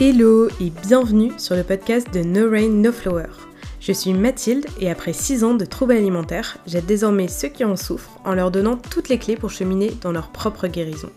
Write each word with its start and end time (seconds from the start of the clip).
Hello 0.00 0.46
et 0.60 0.70
bienvenue 0.70 1.32
sur 1.38 1.56
le 1.56 1.64
podcast 1.64 2.14
de 2.14 2.20
No 2.20 2.48
Rain 2.48 2.68
No 2.68 2.92
Flower. 2.92 3.26
Je 3.80 3.90
suis 3.90 4.12
Mathilde 4.12 4.64
et 4.78 4.92
après 4.92 5.12
6 5.12 5.42
ans 5.42 5.54
de 5.54 5.64
troubles 5.64 5.94
alimentaires, 5.94 6.58
j'aide 6.68 6.86
désormais 6.86 7.26
ceux 7.26 7.48
qui 7.48 7.64
en 7.64 7.74
souffrent 7.74 8.20
en 8.24 8.34
leur 8.34 8.52
donnant 8.52 8.76
toutes 8.76 9.08
les 9.08 9.18
clés 9.18 9.34
pour 9.34 9.50
cheminer 9.50 9.90
dans 10.00 10.12
leur 10.12 10.30
propre 10.30 10.68
guérison. 10.68 11.10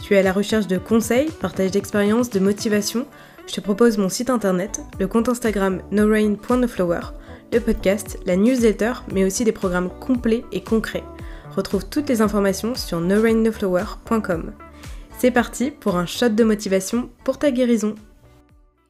Tu 0.00 0.14
es 0.14 0.18
à 0.20 0.22
la 0.22 0.32
recherche 0.32 0.66
de 0.66 0.78
conseils, 0.78 1.30
partage 1.38 1.70
d'expériences, 1.70 2.30
de 2.30 2.40
motivation? 2.40 3.06
Je 3.46 3.52
te 3.52 3.60
propose 3.60 3.98
mon 3.98 4.08
site 4.08 4.30
internet, 4.30 4.80
le 4.98 5.06
compte 5.06 5.28
Instagram 5.28 5.82
norain.noflower, 5.90 7.00
le 7.52 7.60
podcast, 7.60 8.18
la 8.24 8.36
newsletter, 8.36 8.94
mais 9.12 9.26
aussi 9.26 9.44
des 9.44 9.52
programmes 9.52 9.90
complets 10.00 10.46
et 10.50 10.62
concrets. 10.62 11.04
Retrouve 11.54 11.90
toutes 11.90 12.08
les 12.08 12.22
informations 12.22 12.74
sur 12.74 13.00
norainnoflower.com. 13.00 14.52
C'est 15.18 15.30
parti 15.30 15.70
pour 15.70 15.96
un 15.96 16.06
shot 16.06 16.30
de 16.30 16.44
motivation 16.44 17.10
pour 17.22 17.38
ta 17.38 17.50
guérison. 17.50 17.96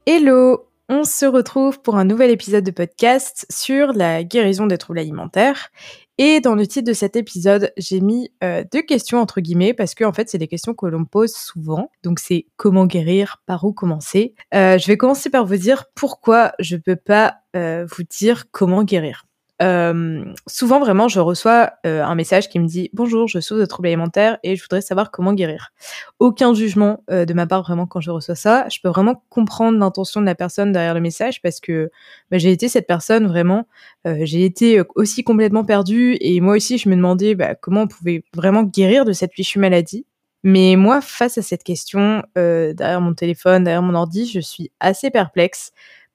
Hello 0.07 0.69
On 0.91 1.05
se 1.05 1.25
retrouve 1.25 1.81
pour 1.81 1.97
un 1.97 2.05
nouvel 2.05 2.31
épisode 2.31 2.63
de 2.63 2.71
podcast 2.71 3.47
sur 3.49 3.95
la 3.95 4.23
guérison 4.23 4.67
des 4.67 4.77
troubles 4.77 4.99
alimentaires. 4.99 5.71
Et 6.19 6.41
dans 6.41 6.55
le 6.55 6.67
titre 6.67 6.87
de 6.87 6.93
cet 6.93 7.17
épisode, 7.17 7.73
j'ai 7.79 8.03
mis 8.03 8.31
euh, 8.45 8.65
deux 8.71 8.83
questions 8.83 9.19
entre 9.19 9.41
guillemets 9.41 9.73
parce 9.73 9.95
que 9.95 10.05
en 10.05 10.13
fait, 10.13 10.29
c'est 10.29 10.37
des 10.37 10.47
questions 10.47 10.75
que 10.75 10.85
l'on 10.85 11.07
pose 11.07 11.33
souvent. 11.33 11.91
Donc 12.03 12.19
c'est 12.19 12.45
comment 12.57 12.85
guérir, 12.85 13.43
par 13.47 13.65
où 13.65 13.73
commencer. 13.73 14.35
Euh, 14.53 14.77
je 14.77 14.87
vais 14.89 14.99
commencer 14.99 15.31
par 15.31 15.47
vous 15.47 15.57
dire 15.57 15.87
pourquoi 15.95 16.53
je 16.59 16.77
peux 16.77 16.97
pas 16.97 17.37
euh, 17.57 17.87
vous 17.97 18.03
dire 18.03 18.51
comment 18.51 18.85
guérir. 18.85 19.25
Euh, 19.63 20.25
souvent, 20.49 20.81
vraiment, 20.81 21.07
je 21.07 21.21
reçois 21.21 21.75
euh, 21.87 22.03
un 22.03 22.15
message 22.17 22.49
qui 22.49 22.59
me 22.59 22.67
dit 22.67 22.91
Bonjour, 22.93 23.29
je 23.29 23.39
souffre 23.39 23.61
de 23.61 23.67
troubles 23.67 23.87
alimentaires 23.89 24.39
et 24.43 24.57
je 24.57 24.63
voudrais 24.63 24.81
savoir 24.81 25.11
comment 25.13 25.33
guérir. 25.33 25.73
Aucun 26.19 26.55
jugement 26.55 27.05
euh, 27.11 27.25
de 27.25 27.35
ma 27.35 27.47
part, 27.47 27.63
vraiment, 27.63 27.87
quand 27.87 28.01
je 28.01 28.11
reçois 28.11 28.35
ça. 28.35 28.69
Je 28.69 28.79
peux 28.83 28.89
vraiment 28.89 29.23
comprendre 29.29 29.79
l'intention 29.79 30.21
de 30.21 30.27
la 30.27 30.35
personne 30.35 30.73
derrière 30.73 30.95
le 30.95 31.01
message 31.01 31.41
parce 31.41 31.61
que 31.61 31.91
bah, 32.31 32.39
j'ai 32.39 32.51
été 32.51 32.69
cette 32.69 32.87
personne, 32.87 33.27
vraiment. 33.27 33.67
j'ai 34.05 34.45
été 34.45 34.83
aussi 34.97 35.23
complètement 35.25 35.65
perdue 35.65 36.17
et 36.21 36.41
moi 36.41 36.57
aussi, 36.57 36.79
je 36.79 36.89
me 36.89 36.97
demandais 36.97 37.35
bah, 37.35 37.55
comment 37.55 37.83
on 37.83 37.89
pouvait 37.89 38.25
vraiment 38.35 38.65
guérir 38.65 39.05
de 39.05 39.13
cette 39.13 39.33
fichue 39.33 39.59
maladie. 39.59 40.05
Mais 40.43 40.77
moi, 40.77 41.01
face 41.01 41.39
à 41.39 41.43
cette 41.43 41.65
question, 41.65 42.23
derrière 42.35 43.01
mon 43.01 43.15
téléphone, 43.15 43.65
derrière 43.65 43.83
mon 43.83 43.95
ordi, 43.95 44.27
je 44.27 44.41
suis 44.41 44.71
assez 44.81 45.11
perplexe 45.11 45.73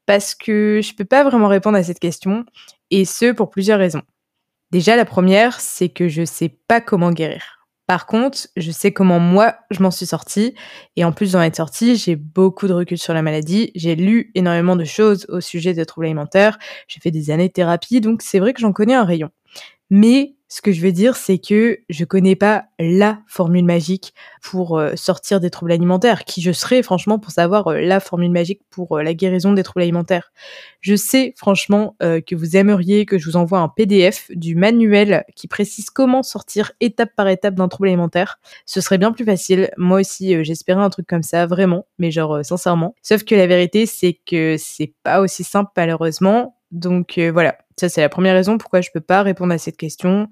parce 0.10 0.34
que 0.34 0.82
je 0.84 0.96
peux 0.96 1.06
pas 1.06 1.24
vraiment 1.24 1.48
répondre 1.48 1.78
à 1.78 1.84
cette 1.84 2.00
question 2.00 2.44
et 2.90 3.06
ce 3.06 3.32
pour 3.32 3.52
plusieurs 3.52 3.78
raisons. 3.78 4.02
Déjà, 4.72 4.96
la 4.96 5.06
première, 5.06 5.60
c'est 5.62 5.90
que 5.90 6.08
je 6.08 6.26
sais 6.26 6.50
pas 6.50 6.82
comment 6.82 7.12
guérir. 7.12 7.60
Par 7.86 8.08
contre, 8.08 8.48
je 8.58 8.72
sais 8.72 8.92
comment 8.92 9.20
moi, 9.20 9.58
je 9.70 9.84
m'en 9.84 9.92
suis 9.92 10.08
sortie. 10.08 10.56
Et 10.96 11.06
en 11.06 11.12
plus 11.12 11.34
d'en 11.34 11.44
être 11.44 11.58
sortie, 11.58 11.96
j'ai 11.96 12.16
beaucoup 12.16 12.68
de 12.68 12.74
recul 12.74 12.98
sur 12.98 13.14
la 13.14 13.22
maladie. 13.22 13.72
J'ai 13.76 13.94
lu 13.94 14.32
énormément 14.34 14.76
de 14.76 14.84
choses 14.84 15.28
au 15.30 15.42
sujet 15.42 15.76
des 15.76 15.86
troubles 15.86 16.08
alimentaires. 16.08 16.58
J'ai 16.88 17.00
fait 17.00 17.12
des 17.12 17.30
années 17.30 17.50
de 17.50 17.54
thérapie, 17.54 18.02
donc 18.02 18.24
c'est 18.24 18.40
vrai 18.40 18.54
que 18.54 18.62
j'en 18.62 18.74
connais 18.74 18.96
un 18.96 19.06
rayon. 19.06 19.30
Mais 19.92 20.38
ce 20.52 20.62
que 20.62 20.72
je 20.72 20.82
veux 20.82 20.92
dire, 20.92 21.16
c'est 21.16 21.38
que 21.38 21.80
je 21.90 22.06
connais 22.06 22.36
pas 22.36 22.66
la 22.80 23.20
formule 23.28 23.66
magique 23.66 24.16
pour 24.42 24.80
euh, 24.80 24.96
sortir 24.96 25.40
des 25.40 25.52
troubles 25.52 25.72
alimentaires. 25.72 26.26
Qui 26.26 26.42
je 26.42 26.52
serais, 26.52 26.82
franchement, 26.82 27.20
pour 27.20 27.32
savoir 27.32 27.68
euh, 27.68 27.82
la 27.82 28.00
formule 28.00 28.32
magique 28.32 28.62
pour 28.72 28.98
euh, 28.98 29.04
la 29.04 29.14
guérison 29.14 29.54
des 29.54 29.62
troubles 29.62 29.84
alimentaires. 29.84 30.34
Je 30.82 30.96
sais, 30.96 31.34
franchement, 31.38 31.96
que 32.00 32.36
vous 32.36 32.56
aimeriez 32.56 33.06
que 33.06 33.18
je 33.18 33.26
vous 33.26 33.36
envoie 33.36 33.60
un 33.60 33.68
PDF 33.68 34.32
du 34.32 34.56
manuel 34.56 35.26
qui 35.36 35.50
précise 35.50 35.90
comment 35.90 36.24
sortir 36.24 36.72
étape 36.80 37.10
par 37.16 37.28
étape 37.28 37.56
d'un 37.56 37.68
trouble 37.68 37.90
alimentaire. 37.90 38.40
Ce 38.66 38.80
serait 38.80 38.98
bien 38.98 39.12
plus 39.12 39.26
facile. 39.26 39.70
Moi 39.78 40.00
aussi, 40.00 40.42
j'espérais 40.46 40.82
un 40.82 40.90
truc 40.90 41.06
comme 41.06 41.22
ça, 41.22 41.46
vraiment, 41.46 41.86
mais 41.98 42.12
genre, 42.12 42.46
sincèrement. 42.46 42.96
Sauf 43.02 43.26
que 43.26 43.36
la 43.36 43.46
vérité, 43.46 43.86
c'est 43.86 44.18
que 44.26 44.56
c'est 44.58 44.94
pas 45.04 45.20
aussi 45.20 45.44
simple, 45.44 45.72
malheureusement. 45.76 46.56
Donc 46.72 47.20
voilà, 47.20 47.58
ça 47.80 47.90
c'est 47.90 48.02
la 48.02 48.10
première 48.10 48.36
raison 48.36 48.58
pourquoi 48.58 48.82
je 48.82 48.90
peux 48.94 49.02
pas 49.02 49.24
répondre 49.24 49.54
à 49.54 49.58
cette 49.58 49.78
question, 49.78 50.28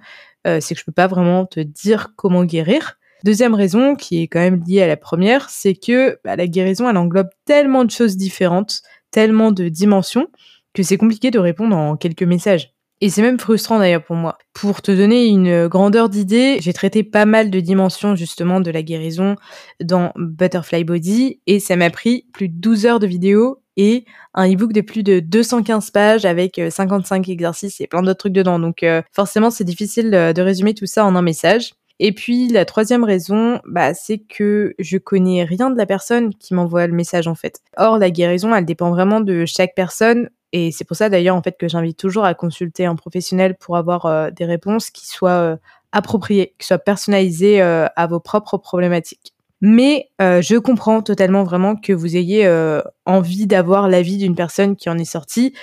euh, 0.46 0.60
c'est 0.62 0.76
que 0.76 0.80
je 0.80 0.86
peux 0.86 0.92
pas 0.92 1.08
vraiment 1.08 1.46
te 1.46 1.60
dire 1.60 2.14
comment 2.16 2.46
guérir. 2.46 2.98
Deuxième 3.24 3.56
raison, 3.56 3.96
qui 3.96 4.22
est 4.22 4.28
quand 4.28 4.40
même 4.40 4.64
liée 4.68 4.84
à 4.84 4.88
la 4.88 4.98
première, 4.98 5.50
c'est 5.50 5.74
que 5.74 6.20
bah, 6.24 6.36
la 6.36 6.48
guérison, 6.48 6.88
elle 6.88 6.98
englobe 6.98 7.30
tellement 7.46 7.84
de 7.84 7.90
choses 7.90 8.16
différentes, 8.16 8.82
tellement 9.10 9.52
de 9.52 9.70
dimensions, 9.70 10.28
que 10.74 10.84
c'est 10.84 10.98
compliqué 10.98 11.32
de 11.32 11.40
répondre 11.40 11.76
en 11.76 11.98
quelques 11.98 12.24
messages. 12.24 12.74
Et 13.00 13.10
c'est 13.10 13.22
même 13.22 13.40
frustrant 13.40 13.80
d'ailleurs 13.80 14.04
pour 14.04 14.16
moi. 14.16 14.38
Pour 14.54 14.82
te 14.82 14.92
donner 14.92 15.28
une 15.28 15.68
grandeur 15.68 16.10
d'idée, 16.10 16.58
j'ai 16.62 16.74
traité 16.74 17.04
pas 17.04 17.26
mal 17.26 17.52
de 17.52 17.60
dimensions 17.60 18.16
justement 18.16 18.60
de 18.60 18.72
la 18.72 18.82
guérison 18.82 19.36
dans 19.84 20.12
Butterfly 20.16 20.84
Body 20.84 21.40
et 21.46 21.60
ça 21.60 21.76
m'a 21.76 21.92
pris 21.92 22.26
plus 22.34 22.50
de 22.50 22.56
12 22.60 22.86
heures 22.88 23.00
de 23.00 23.06
vidéo 23.06 23.62
et 23.78 24.06
un 24.34 24.52
e-book 24.52 24.74
de 24.74 24.82
plus 24.82 25.04
de 25.04 25.20
215 25.20 25.92
pages 25.92 26.26
avec 26.26 26.60
55 26.70 27.28
euh, 27.28 27.32
exercices 27.32 27.80
et 27.80 27.88
plein 27.88 28.02
d'autres 28.02 28.18
trucs 28.18 28.34
dedans. 28.34 28.60
Donc 28.60 28.84
euh, 28.84 29.02
forcément, 29.12 29.50
c'est 29.50 29.64
difficile 29.64 30.14
euh, 30.14 30.34
de 30.34 30.42
résumer 30.42 30.74
tout 30.74 30.88
ça 30.88 31.06
en 31.06 31.16
un 31.16 31.22
message. 31.22 31.74
Et 32.00 32.12
puis 32.12 32.50
la 32.50 32.66
troisième 32.66 33.04
raison, 33.04 33.60
bah, 33.66 33.94
c'est 33.94 34.20
que 34.20 34.76
je 34.78 34.98
connais 34.98 35.44
rien 35.44 35.70
de 35.70 35.78
la 35.78 35.86
personne 35.86 36.34
qui 36.34 36.54
m'envoie 36.54 36.86
le 36.86 36.94
message 36.94 37.28
en 37.28 37.36
fait. 37.36 37.62
Or 37.78 37.98
la 37.98 38.12
guérison, 38.12 38.54
elle 38.54 38.66
dépend 38.66 38.90
vraiment 38.90 39.22
de 39.22 39.46
chaque 39.46 39.74
personne. 39.76 40.30
Et 40.54 40.72
c'est 40.72 40.86
pour 40.86 40.96
ça 40.96 41.10
d'ailleurs 41.10 41.36
en 41.36 41.42
fait 41.42 41.58
que 41.58 41.68
j'invite 41.68 41.98
toujours 41.98 42.26
à 42.26 42.34
consulter 42.34 42.86
un 42.86 42.96
professionnel 42.96 43.56
pour 43.60 43.78
avoir 43.78 44.32
des 44.32 44.46
réponses 44.46 44.92
qui 44.92 45.06
soient 45.06 45.58
appropriées, 45.92 46.54
qui 46.58 46.68
soient 46.68 46.78
personnalisées 46.78 47.62
à 47.62 48.08
vos 48.08 48.20
propres 48.20 48.58
problématiques. 48.58 49.34
Mais 49.62 50.10
euh, 50.22 50.42
je 50.42 50.56
comprends 50.56 51.02
totalement 51.02 51.44
vraiment 51.44 51.76
que 51.76 51.94
vous 51.94 52.16
ayez 52.16 52.46
euh, 52.46 52.82
envie 53.06 53.48
d'avoir 53.48 53.88
l'avis 53.90 54.18
d'une 54.18 54.36
personne 54.36 54.76
qui 54.76 54.90
en 54.90 54.98
est 54.98 55.06
sortie. 55.06 55.54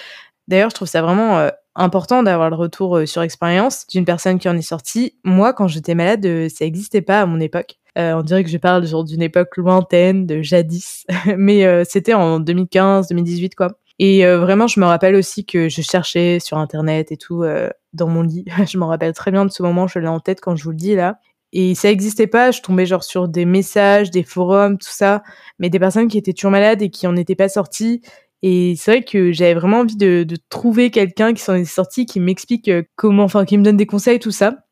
D'ailleurs, 0.49 0.71
je 0.71 0.75
trouve 0.75 0.89
ça 0.89 1.03
vraiment 1.03 1.39
euh, 1.39 1.51
important 1.77 2.23
d'avoir 2.23 2.51
le 2.51 2.57
retour 2.57 3.01
sur 3.07 3.23
expérience 3.23 3.87
d'une 3.87 4.05
personne 4.05 4.39
qui 4.39 4.49
en 4.49 4.57
est 4.57 4.63
sortie. 4.63 5.17
Moi, 5.25 5.53
quand 5.53 5.69
j'étais 5.69 5.95
malade, 5.95 6.49
ça 6.49 6.65
n'existait 6.65 7.03
pas 7.03 7.23
à 7.23 7.27
mon 7.27 7.41
époque. 7.41 7.77
on 7.97 8.23
dirait 8.23 8.45
que 8.45 8.51
je 8.51 8.59
parle 8.59 8.87
genre 8.87 9.05
d'une 9.05 9.23
époque 9.23 9.57
lointaine, 9.57 10.27
de 10.27 10.43
jadis, 10.43 11.07
mais 11.37 11.85
c'était 11.85 12.15
en 12.15 12.41
2015, 12.41 13.09
2018 13.09 13.55
quoi. 13.55 13.69
Et 13.99 14.25
vraiment, 14.25 14.67
je 14.69 14.79
me 14.79 14.87
rappelle 14.87 15.17
aussi 15.17 15.45
que 15.47 15.69
je 15.69 15.83
cherchais 15.83 16.39
sur 16.41 16.59
internet 16.59 17.11
et 17.11 17.17
tout 17.17 17.45
dans 17.93 18.09
mon 18.09 18.23
lit. 18.23 18.45
je 18.71 18.79
me 18.79 18.85
rappelle 18.85 19.13
très 19.13 19.33
bien 19.33 19.45
de 19.45 19.51
ce 19.51 19.63
moment, 19.63 19.89
je 19.89 19.99
l'ai 19.99 20.07
en 20.07 20.21
tête 20.21 20.41
quand 20.41 20.55
je 20.55 20.65
vous 20.65 20.71
le 20.71 20.77
dis 20.77 20.95
là. 20.95 21.19
Et 21.57 21.77
ça 21.77 21.89
existait 21.89 22.27
pas, 22.27 22.51
je 22.51 22.61
tombais 22.61 22.85
genre 22.85 23.05
sur 23.05 23.29
des 23.29 23.45
messages, 23.45 24.11
des 24.11 24.25
forums, 24.25 24.77
tout 24.77 24.91
ça, 24.91 25.23
mais 25.61 25.71
des 25.71 25.79
personnes 25.79 26.09
qui 26.09 26.19
étaient 26.19 26.33
toujours 26.33 26.51
malades 26.51 26.83
et 26.83 26.91
qui 26.91 27.07
en 27.07 27.15
étaient 27.15 27.37
pas 27.37 27.49
sorties. 27.49 28.03
Et 28.43 28.75
c'est 28.77 28.91
vrai 28.91 29.05
que 29.05 29.31
j'avais 29.31 29.55
vraiment 29.55 29.79
envie 29.79 29.97
de, 29.97 30.27
trouver 30.51 30.91
quelqu'un 30.91 31.33
qui 31.33 31.41
s'en 31.41 31.55
est 31.55 31.65
sorti, 31.65 32.07
qui 32.07 32.19
m'explique 32.19 32.69
euh, 32.69 32.83
comment, 32.97 33.23
enfin, 33.23 33.45
qui 33.45 33.57
me 33.57 33.63
donne 33.63 33.77
des 33.77 33.87
conseils, 33.87 34.19
tout 34.19 34.33
ça. 34.33 34.65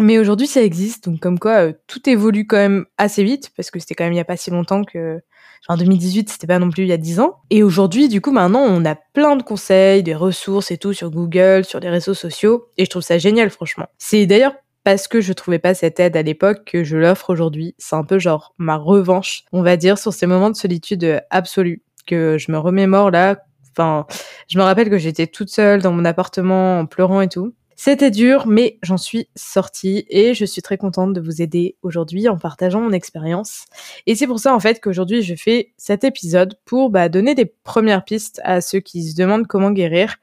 Mais 0.00 0.18
aujourd'hui, 0.18 0.46
ça 0.46 0.62
existe, 0.62 1.08
donc 1.08 1.20
comme 1.20 1.38
quoi 1.38 1.66
euh, 1.66 1.72
tout 1.86 2.08
évolue 2.08 2.46
quand 2.46 2.56
même 2.56 2.86
assez 2.96 3.22
vite, 3.22 3.52
parce 3.54 3.70
que 3.70 3.78
c'était 3.78 3.94
quand 3.94 4.04
même 4.04 4.14
il 4.14 4.16
y 4.16 4.20
a 4.20 4.24
pas 4.24 4.38
si 4.38 4.50
longtemps 4.50 4.82
que, 4.82 5.20
en 5.68 5.76
2018, 5.76 6.30
c'était 6.30 6.46
pas 6.46 6.58
non 6.58 6.70
plus 6.70 6.84
il 6.84 6.88
y 6.88 6.92
a 6.92 6.96
10 6.96 7.20
ans. 7.20 7.36
Et 7.50 7.62
aujourd'hui, 7.62 8.08
du 8.08 8.22
coup, 8.22 8.32
maintenant, 8.32 8.62
on 8.62 8.84
a 8.86 8.96
plein 8.96 9.36
de 9.36 9.42
conseils, 9.42 10.02
des 10.02 10.14
ressources 10.14 10.70
et 10.70 10.78
tout 10.78 10.94
sur 10.94 11.10
Google, 11.10 11.64
sur 11.64 11.80
les 11.80 11.90
réseaux 11.90 12.14
sociaux, 12.14 12.68
et 12.78 12.86
je 12.86 12.90
trouve 12.90 13.02
ça 13.02 13.18
génial, 13.18 13.50
franchement. 13.50 13.86
C'est 13.98 14.26
d'ailleurs 14.26 14.54
parce 14.84 15.08
que 15.08 15.20
je 15.20 15.32
trouvais 15.32 15.58
pas 15.58 15.74
cette 15.74 15.98
aide 15.98 16.16
à 16.16 16.22
l'époque 16.22 16.64
que 16.66 16.84
je 16.84 16.96
l'offre 16.96 17.30
aujourd'hui. 17.30 17.74
C'est 17.78 17.96
un 17.96 18.04
peu 18.04 18.18
genre 18.18 18.54
ma 18.58 18.76
revanche, 18.76 19.44
on 19.52 19.62
va 19.62 19.76
dire, 19.76 19.98
sur 19.98 20.12
ces 20.12 20.26
moments 20.26 20.50
de 20.50 20.56
solitude 20.56 21.22
absolue 21.30 21.82
que 22.06 22.36
je 22.38 22.52
me 22.52 22.58
remémore 22.58 23.10
là. 23.10 23.38
Enfin, 23.72 24.06
je 24.46 24.58
me 24.58 24.62
rappelle 24.62 24.90
que 24.90 24.98
j'étais 24.98 25.26
toute 25.26 25.50
seule 25.50 25.82
dans 25.82 25.92
mon 25.92 26.04
appartement 26.04 26.78
en 26.78 26.86
pleurant 26.86 27.22
et 27.22 27.28
tout. 27.28 27.54
C'était 27.76 28.12
dur, 28.12 28.46
mais 28.46 28.78
j'en 28.82 28.96
suis 28.96 29.28
sortie 29.34 30.06
et 30.08 30.32
je 30.34 30.44
suis 30.44 30.62
très 30.62 30.78
contente 30.78 31.12
de 31.12 31.20
vous 31.20 31.42
aider 31.42 31.76
aujourd'hui 31.82 32.28
en 32.28 32.38
partageant 32.38 32.80
mon 32.80 32.92
expérience. 32.92 33.64
Et 34.06 34.14
c'est 34.14 34.28
pour 34.28 34.38
ça 34.38 34.54
en 34.54 34.60
fait 34.60 34.80
qu'aujourd'hui 34.80 35.22
je 35.22 35.34
fais 35.34 35.72
cet 35.76 36.04
épisode 36.04 36.56
pour 36.66 36.90
bah, 36.90 37.08
donner 37.08 37.34
des 37.34 37.46
premières 37.46 38.04
pistes 38.04 38.40
à 38.44 38.60
ceux 38.60 38.78
qui 38.78 39.02
se 39.02 39.16
demandent 39.16 39.48
comment 39.48 39.72
guérir. 39.72 40.16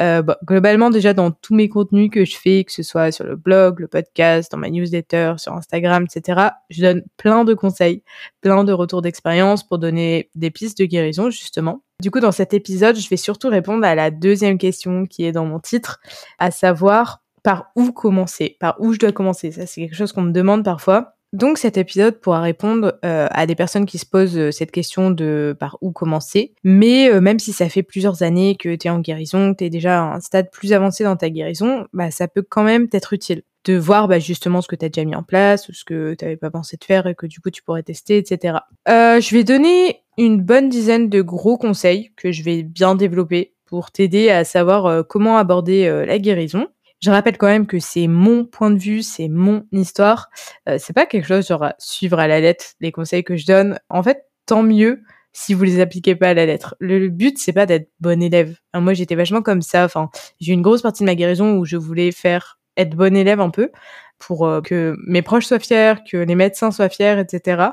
Euh, 0.00 0.22
bah, 0.22 0.38
globalement, 0.44 0.90
déjà 0.90 1.12
dans 1.12 1.30
tous 1.30 1.54
mes 1.54 1.68
contenus 1.68 2.10
que 2.10 2.24
je 2.24 2.36
fais, 2.36 2.64
que 2.64 2.72
ce 2.72 2.82
soit 2.82 3.12
sur 3.12 3.24
le 3.24 3.36
blog, 3.36 3.80
le 3.80 3.88
podcast, 3.88 4.50
dans 4.50 4.58
ma 4.58 4.70
newsletter, 4.70 5.34
sur 5.36 5.52
Instagram, 5.52 6.04
etc., 6.04 6.48
je 6.70 6.82
donne 6.82 7.02
plein 7.16 7.44
de 7.44 7.54
conseils, 7.54 8.02
plein 8.40 8.64
de 8.64 8.72
retours 8.72 9.02
d'expérience 9.02 9.66
pour 9.66 9.78
donner 9.78 10.30
des 10.34 10.50
pistes 10.50 10.78
de 10.78 10.86
guérison, 10.86 11.30
justement. 11.30 11.82
Du 12.00 12.10
coup, 12.10 12.20
dans 12.20 12.32
cet 12.32 12.54
épisode, 12.54 12.96
je 12.96 13.08
vais 13.08 13.16
surtout 13.16 13.48
répondre 13.48 13.84
à 13.84 13.94
la 13.94 14.10
deuxième 14.10 14.58
question 14.58 15.06
qui 15.06 15.24
est 15.24 15.32
dans 15.32 15.46
mon 15.46 15.60
titre, 15.60 16.00
à 16.38 16.50
savoir 16.50 17.22
par 17.42 17.70
où 17.76 17.92
commencer, 17.92 18.56
par 18.60 18.76
où 18.80 18.92
je 18.92 18.98
dois 18.98 19.12
commencer? 19.12 19.50
Ça, 19.50 19.66
c'est 19.66 19.82
quelque 19.82 19.96
chose 19.96 20.12
qu'on 20.12 20.22
me 20.22 20.32
demande 20.32 20.64
parfois. 20.64 21.14
Donc 21.32 21.58
cet 21.58 21.76
épisode 21.76 22.20
pourra 22.20 22.40
répondre 22.40 22.98
euh, 23.04 23.26
à 23.30 23.46
des 23.46 23.54
personnes 23.54 23.86
qui 23.86 23.98
se 23.98 24.06
posent 24.06 24.36
euh, 24.36 24.50
cette 24.50 24.70
question 24.70 25.10
de 25.10 25.56
par 25.58 25.78
où 25.80 25.90
commencer. 25.90 26.54
Mais 26.62 27.10
euh, 27.10 27.20
même 27.20 27.38
si 27.38 27.52
ça 27.52 27.68
fait 27.68 27.82
plusieurs 27.82 28.22
années 28.22 28.56
que 28.56 28.74
tu 28.74 28.86
es 28.86 28.90
en 28.90 29.00
guérison, 29.00 29.52
que 29.52 29.58
tu 29.58 29.64
es 29.64 29.70
déjà 29.70 30.02
à 30.02 30.14
un 30.16 30.20
stade 30.20 30.50
plus 30.50 30.72
avancé 30.72 31.04
dans 31.04 31.16
ta 31.16 31.30
guérison, 31.30 31.86
bah, 31.92 32.10
ça 32.10 32.28
peut 32.28 32.44
quand 32.46 32.64
même 32.64 32.86
être 32.92 33.12
utile 33.14 33.42
de 33.64 33.78
voir 33.78 34.08
bah, 34.08 34.18
justement 34.18 34.60
ce 34.60 34.68
que 34.68 34.76
tu 34.76 34.84
as 34.84 34.88
déjà 34.88 35.04
mis 35.06 35.14
en 35.14 35.22
place 35.22 35.68
ou 35.68 35.72
ce 35.72 35.84
que 35.84 36.14
tu 36.14 36.24
n'avais 36.24 36.36
pas 36.36 36.50
pensé 36.50 36.76
de 36.76 36.84
faire 36.84 37.06
et 37.06 37.14
que 37.14 37.26
du 37.26 37.40
coup 37.40 37.50
tu 37.50 37.62
pourrais 37.62 37.84
tester, 37.84 38.18
etc. 38.18 38.58
je 38.86 39.34
vais 39.34 39.44
donner 39.44 40.02
une 40.18 40.42
bonne 40.42 40.68
dizaine 40.68 41.08
de 41.08 41.22
gros 41.22 41.56
conseils 41.56 42.12
que 42.16 42.32
je 42.32 42.42
vais 42.42 42.62
bien 42.62 42.94
développer 42.94 43.54
pour 43.72 43.90
t'aider 43.90 44.28
à 44.28 44.44
savoir 44.44 44.84
euh, 44.84 45.02
comment 45.02 45.38
aborder 45.38 45.86
euh, 45.86 46.04
la 46.04 46.18
guérison. 46.18 46.66
Je 47.02 47.10
rappelle 47.10 47.36
quand 47.36 47.48
même 47.48 47.66
que 47.66 47.80
c'est 47.80 48.06
mon 48.06 48.44
point 48.44 48.70
de 48.70 48.78
vue, 48.78 49.02
c'est 49.02 49.28
mon 49.28 49.66
histoire. 49.72 50.30
Euh, 50.68 50.76
c'est 50.78 50.92
pas 50.92 51.04
quelque 51.04 51.26
chose 51.26 51.48
genre 51.48 51.72
suivre 51.78 52.18
à 52.20 52.28
la 52.28 52.40
lettre 52.40 52.74
les 52.80 52.92
conseils 52.92 53.24
que 53.24 53.36
je 53.36 53.44
donne. 53.44 53.78
En 53.88 54.02
fait, 54.04 54.24
tant 54.46 54.62
mieux 54.62 55.02
si 55.32 55.54
vous 55.54 55.64
les 55.64 55.80
appliquez 55.80 56.14
pas 56.14 56.28
à 56.28 56.34
la 56.34 56.46
lettre. 56.46 56.76
Le, 56.78 57.08
but 57.08 57.38
c'est 57.38 57.52
pas 57.52 57.66
d'être 57.66 57.90
bon 58.00 58.22
élève. 58.22 58.56
moi 58.74 58.94
j'étais 58.94 59.16
vachement 59.16 59.42
comme 59.42 59.62
ça. 59.62 59.84
Enfin, 59.84 60.10
j'ai 60.40 60.52
eu 60.52 60.54
une 60.54 60.62
grosse 60.62 60.82
partie 60.82 61.02
de 61.02 61.06
ma 61.06 61.14
guérison 61.14 61.56
où 61.56 61.64
je 61.64 61.76
voulais 61.76 62.12
faire 62.12 62.58
être 62.76 62.94
bon 62.94 63.16
élève 63.16 63.40
un 63.40 63.50
peu 63.50 63.70
pour 64.18 64.46
euh, 64.46 64.60
que 64.60 64.94
mes 65.06 65.22
proches 65.22 65.46
soient 65.46 65.58
fiers, 65.58 65.94
que 66.08 66.16
les 66.16 66.34
médecins 66.36 66.70
soient 66.70 66.88
fiers, 66.88 67.18
etc. 67.18 67.64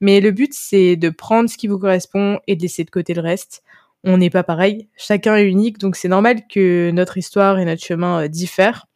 Mais 0.00 0.20
le 0.20 0.30
but, 0.30 0.54
c'est 0.54 0.96
de 0.96 1.10
prendre 1.10 1.50
ce 1.50 1.56
qui 1.58 1.66
vous 1.66 1.78
correspond 1.78 2.38
et 2.46 2.54
de 2.54 2.62
laisser 2.62 2.84
de 2.84 2.90
côté 2.90 3.14
le 3.14 3.22
reste. 3.22 3.62
On 4.04 4.18
n'est 4.18 4.30
pas 4.30 4.42
pareil, 4.42 4.88
chacun 4.96 5.36
est 5.36 5.44
unique, 5.44 5.78
donc 5.78 5.96
c'est 5.96 6.08
normal 6.08 6.46
que 6.48 6.90
notre 6.92 7.18
histoire 7.18 7.58
et 7.58 7.64
notre 7.64 7.82
chemin 7.82 8.24
euh, 8.24 8.28
diffèrent. 8.28 8.86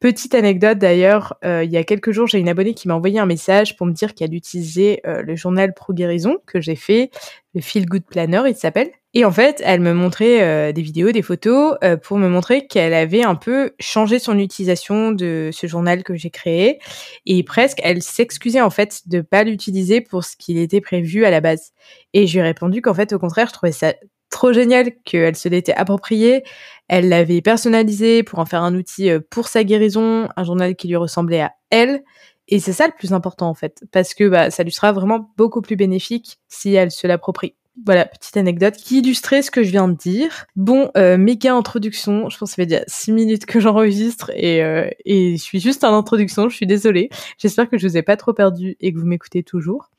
Petite 0.00 0.34
anecdote 0.34 0.78
d'ailleurs, 0.78 1.36
euh, 1.44 1.62
il 1.62 1.70
y 1.70 1.76
a 1.76 1.84
quelques 1.84 2.10
jours, 2.10 2.26
j'ai 2.26 2.38
une 2.38 2.48
abonnée 2.48 2.72
qui 2.72 2.88
m'a 2.88 2.94
envoyé 2.94 3.18
un 3.18 3.26
message 3.26 3.76
pour 3.76 3.86
me 3.86 3.92
dire 3.92 4.14
qu'elle 4.14 4.34
utilisait 4.34 5.02
le 5.04 5.36
journal 5.36 5.74
Pro 5.74 5.92
Guérison 5.92 6.38
que 6.46 6.58
j'ai 6.58 6.76
fait, 6.76 7.10
le 7.54 7.60
Feel 7.60 7.84
Good 7.84 8.04
Planner, 8.06 8.42
il 8.46 8.56
s'appelle. 8.56 8.90
Et 9.12 9.24
en 9.24 9.32
fait, 9.32 9.60
elle 9.64 9.80
me 9.80 9.92
montrait 9.92 10.42
euh, 10.42 10.72
des 10.72 10.82
vidéos, 10.82 11.10
des 11.10 11.22
photos 11.22 11.76
euh, 11.82 11.96
pour 11.96 12.16
me 12.16 12.28
montrer 12.28 12.68
qu'elle 12.68 12.94
avait 12.94 13.24
un 13.24 13.34
peu 13.34 13.72
changé 13.80 14.20
son 14.20 14.38
utilisation 14.38 15.10
de 15.10 15.50
ce 15.52 15.66
journal 15.66 16.04
que 16.04 16.14
j'ai 16.14 16.30
créé 16.30 16.78
et 17.26 17.42
presque 17.42 17.80
elle 17.82 18.02
s'excusait 18.02 18.60
en 18.60 18.70
fait 18.70 19.08
de 19.08 19.20
pas 19.20 19.42
l'utiliser 19.42 20.00
pour 20.00 20.22
ce 20.22 20.36
qu'il 20.36 20.58
était 20.58 20.80
prévu 20.80 21.24
à 21.24 21.30
la 21.30 21.40
base. 21.40 21.72
Et 22.12 22.28
je 22.28 22.34
lui 22.34 22.40
ai 22.40 22.42
répondu 22.42 22.82
qu'en 22.82 22.94
fait 22.94 23.12
au 23.12 23.18
contraire, 23.18 23.48
je 23.48 23.52
trouvais 23.54 23.72
ça 23.72 23.94
trop 24.30 24.52
génial 24.52 24.92
qu'elle 25.04 25.36
se 25.36 25.48
l'était 25.48 25.74
approprié, 25.74 26.44
elle 26.88 27.08
l'avait 27.08 27.42
personnalisé 27.42 28.22
pour 28.22 28.38
en 28.38 28.46
faire 28.46 28.62
un 28.62 28.74
outil 28.74 29.10
euh, 29.10 29.20
pour 29.30 29.48
sa 29.48 29.64
guérison, 29.64 30.28
un 30.36 30.44
journal 30.44 30.74
qui 30.74 30.88
lui 30.88 30.96
ressemblait 30.96 31.42
à 31.42 31.52
elle. 31.70 32.02
Et 32.48 32.58
c'est 32.58 32.72
ça 32.72 32.86
le 32.86 32.92
plus 32.92 33.12
important 33.12 33.48
en 33.48 33.54
fait, 33.54 33.84
parce 33.92 34.14
que 34.14 34.28
bah, 34.28 34.50
ça 34.50 34.64
lui 34.64 34.72
sera 34.72 34.90
vraiment 34.90 35.32
beaucoup 35.36 35.60
plus 35.60 35.76
bénéfique 35.76 36.40
si 36.48 36.74
elle 36.74 36.90
se 36.90 37.06
l'approprie. 37.06 37.54
Voilà, 37.86 38.04
petite 38.06 38.36
anecdote 38.36 38.74
qui 38.74 38.98
illustrait 38.98 39.42
ce 39.42 39.52
que 39.52 39.62
je 39.62 39.70
viens 39.70 39.86
de 39.86 39.96
dire. 39.96 40.46
Bon, 40.56 40.90
euh, 40.96 41.16
méga 41.16 41.54
introduction. 41.54 42.28
Je 42.28 42.36
pense 42.36 42.50
que 42.50 42.54
ça 42.54 42.56
fait 42.56 42.66
déjà 42.66 42.82
6 42.88 43.12
minutes 43.12 43.46
que 43.46 43.60
j'enregistre 43.60 44.30
et, 44.34 44.62
euh, 44.62 44.90
et 45.04 45.36
je 45.36 45.42
suis 45.42 45.60
juste 45.60 45.84
en 45.84 45.96
introduction. 45.96 46.48
Je 46.48 46.56
suis 46.56 46.66
désolée. 46.66 47.08
J'espère 47.38 47.70
que 47.70 47.78
je 47.78 47.86
vous 47.86 47.96
ai 47.96 48.02
pas 48.02 48.16
trop 48.16 48.32
perdu 48.32 48.76
et 48.80 48.92
que 48.92 48.98
vous 48.98 49.06
m'écoutez 49.06 49.42
toujours. 49.44 49.90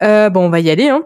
Bon, 0.00 0.46
on 0.46 0.50
va 0.50 0.60
y 0.60 0.70
aller. 0.70 0.88
Hein. 0.88 1.04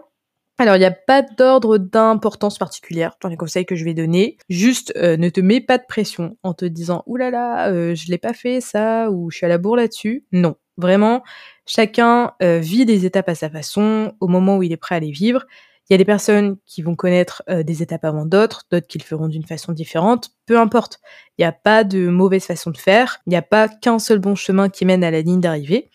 Alors, 0.59 0.75
il 0.75 0.79
n'y 0.79 0.85
a 0.85 0.91
pas 0.91 1.21
d'ordre 1.21 1.77
d'importance 1.77 2.57
particulière 2.57 3.15
dans 3.21 3.29
les 3.29 3.37
conseils 3.37 3.65
que 3.65 3.75
je 3.75 3.85
vais 3.85 3.93
donner. 3.93 4.37
Juste, 4.49 4.91
euh, 4.95 5.15
ne 5.15 5.29
te 5.29 5.39
mets 5.39 5.61
pas 5.61 5.77
de 5.77 5.83
pression 5.87 6.35
en 6.41 6.55
te 6.55 6.65
disant 6.65 7.03
«Ouh 7.05 7.15
là 7.15 7.29
là, 7.29 7.69
euh, 7.69 7.93
je 7.93 8.09
l'ai 8.09 8.17
pas 8.17 8.33
fait 8.33 8.59
ça» 8.59 9.09
ou 9.11 9.29
«je 9.31 9.37
suis 9.37 9.45
à 9.45 9.49
la 9.49 9.59
bourre 9.59 9.75
là-dessus». 9.75 10.25
Non, 10.31 10.55
vraiment, 10.77 11.21
chacun 11.67 12.33
euh, 12.41 12.57
vit 12.57 12.85
des 12.85 13.05
étapes 13.05 13.29
à 13.29 13.35
sa 13.35 13.51
façon, 13.51 14.13
au 14.19 14.27
moment 14.27 14.57
où 14.57 14.63
il 14.63 14.71
est 14.71 14.77
prêt 14.77 14.95
à 14.95 14.99
les 14.99 15.11
vivre. 15.11 15.45
Il 15.89 15.93
y 15.93 15.95
a 15.95 15.97
des 15.99 16.05
personnes 16.05 16.57
qui 16.65 16.81
vont 16.81 16.95
connaître 16.95 17.43
euh, 17.49 17.61
des 17.61 17.83
étapes 17.83 18.03
avant 18.03 18.25
d'autres, 18.25 18.63
d'autres 18.71 18.87
qui 18.87 18.97
le 18.97 19.03
feront 19.03 19.27
d'une 19.27 19.45
façon 19.45 19.71
différente. 19.73 20.31
Peu 20.47 20.59
importe. 20.59 20.99
Il 21.37 21.43
n'y 21.43 21.45
a 21.45 21.53
pas 21.53 21.83
de 21.83 22.07
mauvaise 22.07 22.43
façon 22.43 22.71
de 22.71 22.77
faire. 22.77 23.19
Il 23.27 23.29
n'y 23.29 23.37
a 23.37 23.43
pas 23.43 23.69
qu'un 23.69 23.99
seul 23.99 24.17
bon 24.17 24.33
chemin 24.33 24.69
qui 24.69 24.85
mène 24.85 25.03
à 25.03 25.11
la 25.11 25.21
ligne 25.21 25.39
d'arrivée. 25.39 25.89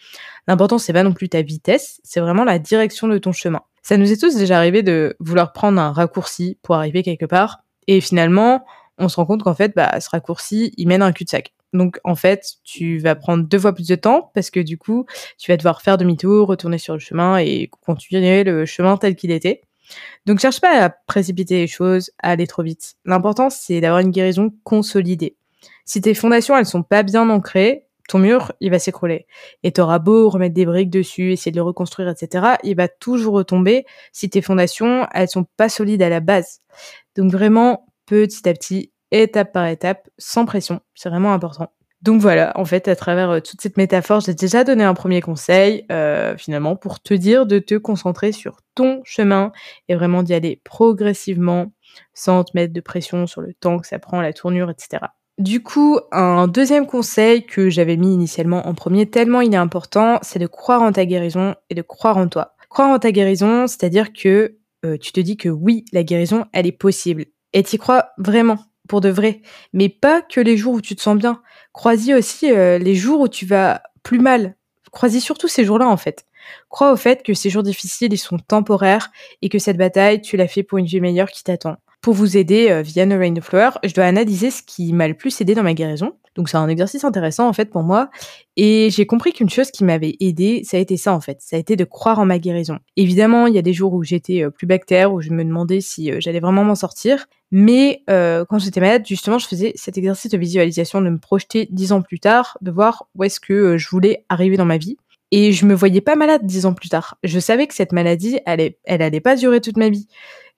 L'important, 0.46 0.78
c'est 0.78 0.92
pas 0.92 1.02
non 1.02 1.12
plus 1.12 1.28
ta 1.28 1.42
vitesse, 1.42 2.00
c'est 2.04 2.20
vraiment 2.20 2.44
la 2.44 2.58
direction 2.58 3.06
de 3.08 3.18
ton 3.18 3.32
chemin. 3.32 3.62
Ça 3.82 3.96
nous 3.96 4.10
est 4.12 4.20
tous 4.20 4.36
déjà 4.36 4.56
arrivé 4.56 4.82
de 4.82 5.16
vouloir 5.18 5.52
prendre 5.52 5.80
un 5.80 5.92
raccourci 5.92 6.58
pour 6.62 6.76
arriver 6.76 7.02
quelque 7.02 7.26
part. 7.26 7.64
Et 7.88 8.00
finalement, 8.00 8.64
on 8.98 9.08
se 9.08 9.16
rend 9.16 9.26
compte 9.26 9.42
qu'en 9.42 9.54
fait, 9.54 9.74
bah, 9.74 10.00
ce 10.00 10.08
raccourci, 10.10 10.72
il 10.76 10.88
mène 10.88 11.02
à 11.02 11.06
un 11.06 11.12
cul-de-sac. 11.12 11.52
Donc 11.72 11.98
en 12.04 12.14
fait, 12.14 12.54
tu 12.64 12.98
vas 12.98 13.14
prendre 13.14 13.44
deux 13.44 13.58
fois 13.58 13.74
plus 13.74 13.88
de 13.88 13.94
temps 13.94 14.30
parce 14.34 14.50
que 14.50 14.60
du 14.60 14.76
coup, 14.76 15.06
tu 15.38 15.50
vas 15.50 15.56
devoir 15.56 15.80
faire 15.82 15.96
demi-tour, 15.96 16.46
retourner 16.46 16.78
sur 16.78 16.94
le 16.94 17.00
chemin 17.00 17.38
et 17.38 17.70
continuer 17.84 18.44
le 18.44 18.66
chemin 18.66 18.96
tel 18.98 19.16
qu'il 19.16 19.30
était. 19.30 19.62
Donc 20.26 20.38
cherche 20.38 20.60
pas 20.60 20.84
à 20.84 20.90
précipiter 20.90 21.56
les 21.56 21.66
choses, 21.66 22.10
à 22.22 22.30
aller 22.30 22.46
trop 22.46 22.62
vite. 22.62 22.94
L'important 23.04 23.50
c'est 23.50 23.80
d'avoir 23.80 24.00
une 24.00 24.10
guérison 24.10 24.52
consolidée. 24.64 25.36
Si 25.84 26.00
tes 26.00 26.14
fondations 26.14 26.56
elles 26.56 26.66
sont 26.66 26.82
pas 26.82 27.02
bien 27.02 27.28
ancrées, 27.30 27.86
ton 28.08 28.18
mur 28.18 28.52
il 28.60 28.70
va 28.70 28.78
s'écrouler. 28.78 29.26
Et 29.62 29.72
t'auras 29.72 29.98
beau 29.98 30.28
remettre 30.28 30.54
des 30.54 30.66
briques 30.66 30.90
dessus, 30.90 31.32
essayer 31.32 31.52
de 31.52 31.56
le 31.56 31.62
reconstruire, 31.62 32.08
etc. 32.08 32.56
Il 32.64 32.76
va 32.76 32.88
toujours 32.88 33.34
retomber 33.34 33.84
si 34.12 34.30
tes 34.30 34.42
fondations 34.42 35.06
elles 35.12 35.28
sont 35.28 35.46
pas 35.56 35.68
solides 35.68 36.02
à 36.02 36.08
la 36.08 36.20
base. 36.20 36.60
Donc 37.16 37.30
vraiment 37.30 37.86
petit 38.06 38.48
à 38.48 38.52
petit, 38.52 38.92
étape 39.10 39.52
par 39.52 39.66
étape, 39.66 40.08
sans 40.18 40.44
pression, 40.44 40.80
c'est 40.94 41.08
vraiment 41.08 41.32
important. 41.32 41.72
Donc 42.02 42.20
voilà, 42.20 42.52
en 42.56 42.64
fait, 42.64 42.88
à 42.88 42.96
travers 42.96 43.30
euh, 43.30 43.40
toute 43.40 43.60
cette 43.60 43.76
métaphore, 43.76 44.20
j'ai 44.20 44.34
déjà 44.34 44.64
donné 44.64 44.82
un 44.82 44.94
premier 44.94 45.20
conseil, 45.20 45.86
euh, 45.92 46.36
finalement, 46.36 46.74
pour 46.74 47.00
te 47.00 47.14
dire 47.14 47.46
de 47.46 47.60
te 47.60 47.76
concentrer 47.76 48.32
sur 48.32 48.56
ton 48.74 49.02
chemin 49.04 49.52
et 49.88 49.94
vraiment 49.94 50.24
d'y 50.24 50.34
aller 50.34 50.60
progressivement, 50.64 51.72
sans 52.12 52.42
te 52.42 52.50
mettre 52.54 52.72
de 52.72 52.80
pression 52.80 53.28
sur 53.28 53.40
le 53.40 53.54
temps 53.54 53.78
que 53.78 53.86
ça 53.86 54.00
prend, 54.00 54.20
la 54.20 54.32
tournure, 54.32 54.68
etc. 54.68 55.04
Du 55.38 55.62
coup, 55.62 55.98
un 56.12 56.46
deuxième 56.46 56.86
conseil 56.86 57.46
que 57.46 57.70
j'avais 57.70 57.96
mis 57.96 58.12
initialement 58.12 58.66
en 58.68 58.74
premier, 58.74 59.08
tellement 59.08 59.40
il 59.40 59.54
est 59.54 59.56
important, 59.56 60.18
c'est 60.22 60.38
de 60.38 60.46
croire 60.46 60.82
en 60.82 60.92
ta 60.92 61.06
guérison 61.06 61.54
et 61.70 61.74
de 61.74 61.82
croire 61.82 62.18
en 62.18 62.28
toi. 62.28 62.54
Croire 62.68 62.90
en 62.90 62.98
ta 62.98 63.12
guérison, 63.12 63.66
c'est-à-dire 63.66 64.12
que 64.12 64.58
euh, 64.84 64.98
tu 64.98 65.12
te 65.12 65.20
dis 65.20 65.36
que 65.36 65.48
oui, 65.48 65.84
la 65.92 66.02
guérison, 66.04 66.46
elle 66.52 66.66
est 66.66 66.72
possible. 66.72 67.26
Et 67.54 67.62
tu 67.62 67.78
crois 67.78 68.10
vraiment 68.18 68.58
pour 68.88 69.00
de 69.00 69.08
vrai. 69.08 69.40
Mais 69.72 69.88
pas 69.88 70.22
que 70.22 70.40
les 70.40 70.56
jours 70.56 70.74
où 70.74 70.80
tu 70.80 70.94
te 70.94 71.00
sens 71.00 71.16
bien. 71.16 71.40
Crois-y 71.72 72.14
aussi 72.14 72.50
euh, 72.50 72.78
les 72.78 72.94
jours 72.94 73.20
où 73.20 73.28
tu 73.28 73.46
vas 73.46 73.82
plus 74.02 74.18
mal. 74.18 74.56
Crois-y 74.90 75.20
surtout 75.20 75.48
ces 75.48 75.64
jours-là, 75.64 75.88
en 75.88 75.96
fait. 75.96 76.26
Crois 76.68 76.92
au 76.92 76.96
fait 76.96 77.22
que 77.22 77.34
ces 77.34 77.48
jours 77.48 77.62
difficiles, 77.62 78.12
ils 78.12 78.18
sont 78.18 78.38
temporaires 78.38 79.10
et 79.40 79.48
que 79.48 79.58
cette 79.58 79.78
bataille, 79.78 80.20
tu 80.20 80.36
l'as 80.36 80.48
fait 80.48 80.62
pour 80.62 80.78
une 80.78 80.86
vie 80.86 81.00
meilleure 81.00 81.30
qui 81.30 81.42
t'attend. 81.44 81.76
Pour 82.02 82.14
vous 82.14 82.36
aider 82.36 82.68
euh, 82.70 82.82
via 82.82 83.06
No 83.06 83.16
Rain 83.16 83.36
of 83.36 83.44
Flower, 83.44 83.70
je 83.84 83.94
dois 83.94 84.04
analyser 84.04 84.50
ce 84.50 84.62
qui 84.62 84.92
m'a 84.92 85.08
le 85.08 85.14
plus 85.14 85.40
aidé 85.40 85.54
dans 85.54 85.62
ma 85.62 85.72
guérison. 85.72 86.12
Donc 86.34 86.48
c'est 86.48 86.56
un 86.56 86.68
exercice 86.68 87.04
intéressant 87.04 87.48
en 87.48 87.52
fait 87.52 87.66
pour 87.66 87.82
moi. 87.82 88.10
Et 88.56 88.88
j'ai 88.90 89.06
compris 89.06 89.32
qu'une 89.32 89.50
chose 89.50 89.70
qui 89.70 89.84
m'avait 89.84 90.16
aidé, 90.20 90.62
ça 90.64 90.76
a 90.76 90.80
été 90.80 90.96
ça 90.96 91.14
en 91.14 91.20
fait. 91.20 91.38
Ça 91.40 91.56
a 91.56 91.58
été 91.58 91.76
de 91.76 91.84
croire 91.84 92.18
en 92.18 92.26
ma 92.26 92.38
guérison. 92.38 92.78
Évidemment, 92.96 93.46
il 93.46 93.54
y 93.54 93.58
a 93.58 93.62
des 93.62 93.72
jours 93.72 93.92
où 93.92 94.02
j'étais 94.02 94.42
euh, 94.42 94.50
plus 94.50 94.66
bactère, 94.66 95.12
où 95.12 95.20
je 95.20 95.30
me 95.30 95.44
demandais 95.44 95.80
si 95.80 96.10
euh, 96.10 96.16
j'allais 96.20 96.40
vraiment 96.40 96.64
m'en 96.64 96.74
sortir. 96.74 97.26
Mais 97.50 98.02
euh, 98.08 98.44
quand 98.48 98.58
j'étais 98.58 98.80
malade, 98.80 99.02
justement, 99.06 99.38
je 99.38 99.46
faisais 99.46 99.72
cet 99.74 99.98
exercice 99.98 100.30
de 100.30 100.38
visualisation, 100.38 101.02
de 101.02 101.10
me 101.10 101.18
projeter 101.18 101.68
dix 101.70 101.92
ans 101.92 102.00
plus 102.00 102.18
tard, 102.18 102.56
de 102.62 102.70
voir 102.70 103.06
où 103.14 103.24
est-ce 103.24 103.40
que 103.40 103.76
je 103.76 103.88
voulais 103.90 104.24
arriver 104.28 104.56
dans 104.56 104.64
ma 104.64 104.78
vie. 104.78 104.96
Et 105.32 105.52
je 105.52 105.64
me 105.64 105.74
voyais 105.74 106.02
pas 106.02 106.16
malade 106.16 106.42
dix 106.44 106.66
ans 106.66 106.74
plus 106.74 106.88
tard. 106.88 107.16
Je 107.24 107.38
savais 107.38 107.66
que 107.66 107.74
cette 107.74 107.92
maladie, 107.92 108.38
elle, 108.46 108.74
elle 108.84 109.02
allait 109.02 109.20
pas 109.20 109.36
durer 109.36 109.60
toute 109.60 109.78
ma 109.78 109.88
vie. 109.88 110.06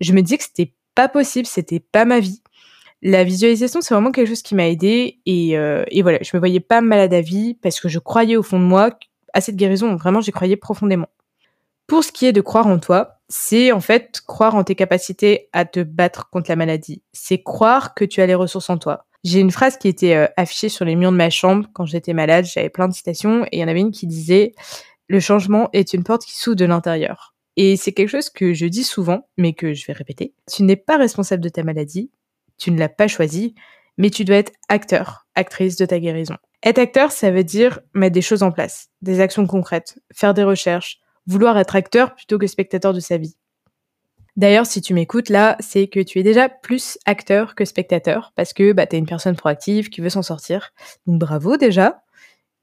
Je 0.00 0.12
me 0.12 0.20
disais 0.20 0.36
que 0.36 0.44
c'était 0.44 0.72
pas 0.94 1.08
possible, 1.08 1.46
c'était 1.46 1.80
pas 1.80 2.04
ma 2.04 2.20
vie 2.20 2.42
la 3.04 3.22
visualisation, 3.22 3.82
c'est 3.82 3.92
vraiment 3.92 4.10
quelque 4.10 4.28
chose 4.28 4.42
qui 4.42 4.54
m'a 4.54 4.66
aidé 4.66 5.20
et, 5.26 5.58
euh, 5.58 5.84
voilà, 6.02 6.18
je 6.22 6.30
me 6.34 6.38
voyais 6.38 6.60
pas 6.60 6.80
malade 6.80 7.12
à 7.12 7.20
vie 7.20 7.54
parce 7.54 7.78
que 7.78 7.88
je 7.88 7.98
croyais 7.98 8.36
au 8.36 8.42
fond 8.42 8.58
de 8.58 8.64
moi 8.64 8.90
à 9.34 9.42
cette 9.42 9.56
guérison. 9.56 9.94
Vraiment, 9.94 10.22
j'y 10.22 10.32
croyais 10.32 10.56
profondément. 10.56 11.08
Pour 11.86 12.02
ce 12.02 12.10
qui 12.10 12.24
est 12.24 12.32
de 12.32 12.40
croire 12.40 12.66
en 12.66 12.78
toi, 12.78 13.18
c'est 13.28 13.72
en 13.72 13.80
fait 13.80 14.22
croire 14.26 14.54
en 14.54 14.64
tes 14.64 14.74
capacités 14.74 15.50
à 15.52 15.66
te 15.66 15.80
battre 15.80 16.30
contre 16.30 16.50
la 16.50 16.56
maladie. 16.56 17.02
C'est 17.12 17.42
croire 17.42 17.94
que 17.94 18.06
tu 18.06 18.22
as 18.22 18.26
les 18.26 18.34
ressources 18.34 18.70
en 18.70 18.78
toi. 18.78 19.04
J'ai 19.22 19.40
une 19.40 19.50
phrase 19.50 19.76
qui 19.76 19.88
était 19.88 20.14
euh, 20.14 20.26
affichée 20.38 20.70
sur 20.70 20.86
les 20.86 20.96
murs 20.96 21.12
de 21.12 21.16
ma 21.16 21.28
chambre 21.28 21.68
quand 21.74 21.84
j'étais 21.84 22.14
malade. 22.14 22.46
J'avais 22.46 22.70
plein 22.70 22.88
de 22.88 22.94
citations 22.94 23.44
et 23.44 23.58
il 23.58 23.60
y 23.60 23.64
en 23.64 23.68
avait 23.68 23.80
une 23.80 23.92
qui 23.92 24.06
disait 24.06 24.54
le 25.08 25.20
changement 25.20 25.68
est 25.74 25.92
une 25.92 26.04
porte 26.04 26.24
qui 26.24 26.38
s'ouvre 26.38 26.56
de 26.56 26.64
l'intérieur. 26.64 27.33
Et 27.56 27.76
c'est 27.76 27.92
quelque 27.92 28.08
chose 28.08 28.30
que 28.30 28.52
je 28.52 28.66
dis 28.66 28.84
souvent, 28.84 29.28
mais 29.36 29.52
que 29.52 29.74
je 29.74 29.86
vais 29.86 29.92
répéter. 29.92 30.34
Tu 30.50 30.64
n'es 30.64 30.76
pas 30.76 30.96
responsable 30.96 31.42
de 31.42 31.48
ta 31.48 31.62
maladie, 31.62 32.10
tu 32.58 32.70
ne 32.70 32.78
l'as 32.78 32.88
pas 32.88 33.08
choisi, 33.08 33.54
mais 33.96 34.10
tu 34.10 34.24
dois 34.24 34.36
être 34.36 34.52
acteur, 34.68 35.26
actrice 35.34 35.76
de 35.76 35.86
ta 35.86 36.00
guérison. 36.00 36.36
Être 36.64 36.78
acteur, 36.78 37.12
ça 37.12 37.30
veut 37.30 37.44
dire 37.44 37.80
mettre 37.92 38.14
des 38.14 38.22
choses 38.22 38.42
en 38.42 38.50
place, 38.50 38.88
des 39.02 39.20
actions 39.20 39.46
concrètes, 39.46 39.98
faire 40.12 40.34
des 40.34 40.44
recherches, 40.44 40.98
vouloir 41.26 41.58
être 41.58 41.76
acteur 41.76 42.14
plutôt 42.14 42.38
que 42.38 42.46
spectateur 42.46 42.92
de 42.92 43.00
sa 43.00 43.18
vie. 43.18 43.36
D'ailleurs, 44.36 44.66
si 44.66 44.80
tu 44.80 44.94
m'écoutes 44.94 45.28
là, 45.28 45.56
c'est 45.60 45.86
que 45.86 46.00
tu 46.00 46.18
es 46.18 46.24
déjà 46.24 46.48
plus 46.48 46.98
acteur 47.06 47.54
que 47.54 47.64
spectateur, 47.64 48.32
parce 48.34 48.52
que 48.52 48.72
bah, 48.72 48.86
tu 48.86 48.96
es 48.96 48.98
une 48.98 49.06
personne 49.06 49.36
proactive 49.36 49.90
qui 49.90 50.00
veut 50.00 50.10
s'en 50.10 50.22
sortir. 50.22 50.72
Donc 51.06 51.20
bravo 51.20 51.56
déjà. 51.56 52.02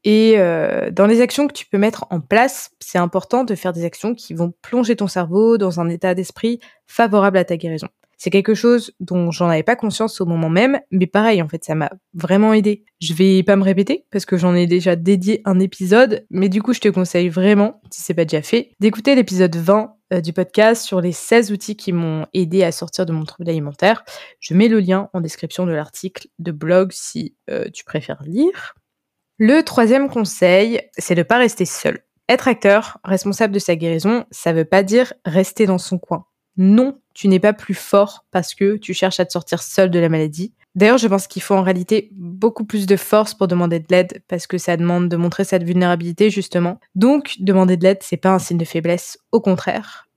Et 0.04 0.34
euh, 0.38 0.90
dans 0.92 1.06
les 1.06 1.22
actions 1.22 1.48
que 1.48 1.54
tu 1.54 1.66
peux 1.68 1.78
mettre 1.78 2.06
en 2.10 2.20
place, 2.20 2.72
c'est 2.80 2.98
important 2.98 3.44
de 3.44 3.56
faire 3.56 3.74
des 3.74 3.86
actions 3.86 4.16
qui 4.16 4.34
vont 4.34 4.54
plonger 4.62 4.96
ton 4.96 5.08
cerveau 5.08 5.58
dans 5.58 5.80
un 5.80 5.90
état 5.90 6.16
d'esprit 6.16 6.60
favorable 6.88 7.38
à 7.38 7.46
ta 7.46 7.58
guérison. 7.58 7.88
C'est 8.24 8.30
quelque 8.30 8.54
chose 8.54 8.92
dont 9.00 9.32
j'en 9.32 9.50
avais 9.50 9.64
pas 9.64 9.76
conscience 9.76 10.22
au 10.22 10.28
moment 10.28 10.50
même, 10.50 10.80
mais 10.92 11.08
pareil, 11.08 11.42
en 11.42 11.48
fait, 11.48 11.64
ça 11.64 11.74
m'a 11.74 11.92
vraiment 12.14 12.54
aidé. 12.54 12.84
Je 13.00 13.16
vais 13.16 13.42
pas 13.42 13.56
me 13.56 13.64
répéter 13.64 14.06
parce 14.12 14.26
que 14.26 14.38
j'en 14.38 14.54
ai 14.54 14.68
déjà 14.68 14.96
dédié 14.96 15.42
un 15.44 15.60
épisode, 15.60 16.24
mais 16.30 16.48
du 16.48 16.62
coup, 16.62 16.72
je 16.74 16.82
te 16.82 16.88
conseille 16.88 17.30
vraiment, 17.30 17.82
si 17.90 18.04
c'est 18.04 18.14
pas 18.14 18.26
déjà 18.26 18.44
fait, 18.44 18.74
d'écouter 18.80 19.16
l'épisode 19.16 19.56
20 19.56 19.96
euh, 20.14 20.22
du 20.22 20.34
podcast 20.34 20.86
sur 20.86 21.02
les 21.02 21.14
16 21.14 21.52
outils 21.52 21.76
qui 21.76 21.94
m'ont 21.94 22.28
aidé 22.36 22.62
à 22.62 22.72
sortir 22.72 23.08
de 23.08 23.12
mon 23.12 23.24
trouble 23.24 23.50
alimentaire. 23.50 24.04
Je 24.40 24.54
mets 24.54 24.68
le 24.68 24.80
lien 24.82 25.10
en 25.14 25.22
description 25.22 25.66
de 25.66 25.72
l'article 25.72 26.28
de 26.38 26.52
blog 26.52 26.92
si 26.92 27.36
euh, 27.50 27.70
tu 27.74 27.84
préfères 27.84 28.22
lire. 28.24 28.76
Le 29.44 29.64
troisième 29.64 30.08
conseil, 30.08 30.82
c'est 31.00 31.16
de 31.16 31.24
pas 31.24 31.40
rester 31.40 31.66
seul. 31.66 32.04
Être 32.30 32.48
acteur, 32.48 33.00
responsable 33.04 33.56
de 33.56 33.58
sa 33.58 33.76
guérison, 33.76 34.26
ça 34.30 34.54
veut 34.54 34.66
pas 34.66 34.84
dire 34.84 35.14
rester 35.26 35.66
dans 35.66 35.80
son 35.80 35.98
coin. 35.98 36.26
Non, 36.58 37.00
tu 37.16 37.28
n'es 37.28 37.40
pas 37.40 37.52
plus 37.52 37.74
fort 37.74 38.24
parce 38.30 38.54
que 38.54 38.78
tu 38.78 38.94
cherches 38.94 39.20
à 39.20 39.26
te 39.26 39.32
sortir 39.32 39.64
seul 39.64 39.90
de 39.90 39.98
la 39.98 40.10
maladie. 40.10 40.54
D'ailleurs, 40.76 41.00
je 41.00 41.08
pense 41.08 41.26
qu'il 41.26 41.42
faut 41.42 41.56
en 41.56 41.64
réalité 41.64 42.12
beaucoup 42.12 42.66
plus 42.66 42.86
de 42.86 42.96
force 42.96 43.34
pour 43.34 43.48
demander 43.48 43.80
de 43.80 43.88
l'aide 43.90 44.22
parce 44.28 44.46
que 44.46 44.60
ça 44.60 44.78
demande 44.78 45.10
de 45.10 45.18
montrer 45.18 45.44
cette 45.44 45.64
vulnérabilité 45.64 46.30
justement. 46.30 46.80
Donc, 46.94 47.34
demander 47.40 47.78
de 47.78 47.84
l'aide, 47.84 48.04
c'est 48.04 48.18
pas 48.18 48.30
un 48.30 48.38
signe 48.38 48.60
de 48.60 48.66
faiblesse, 48.66 49.18
au 49.32 49.42
contraire. 49.42 50.08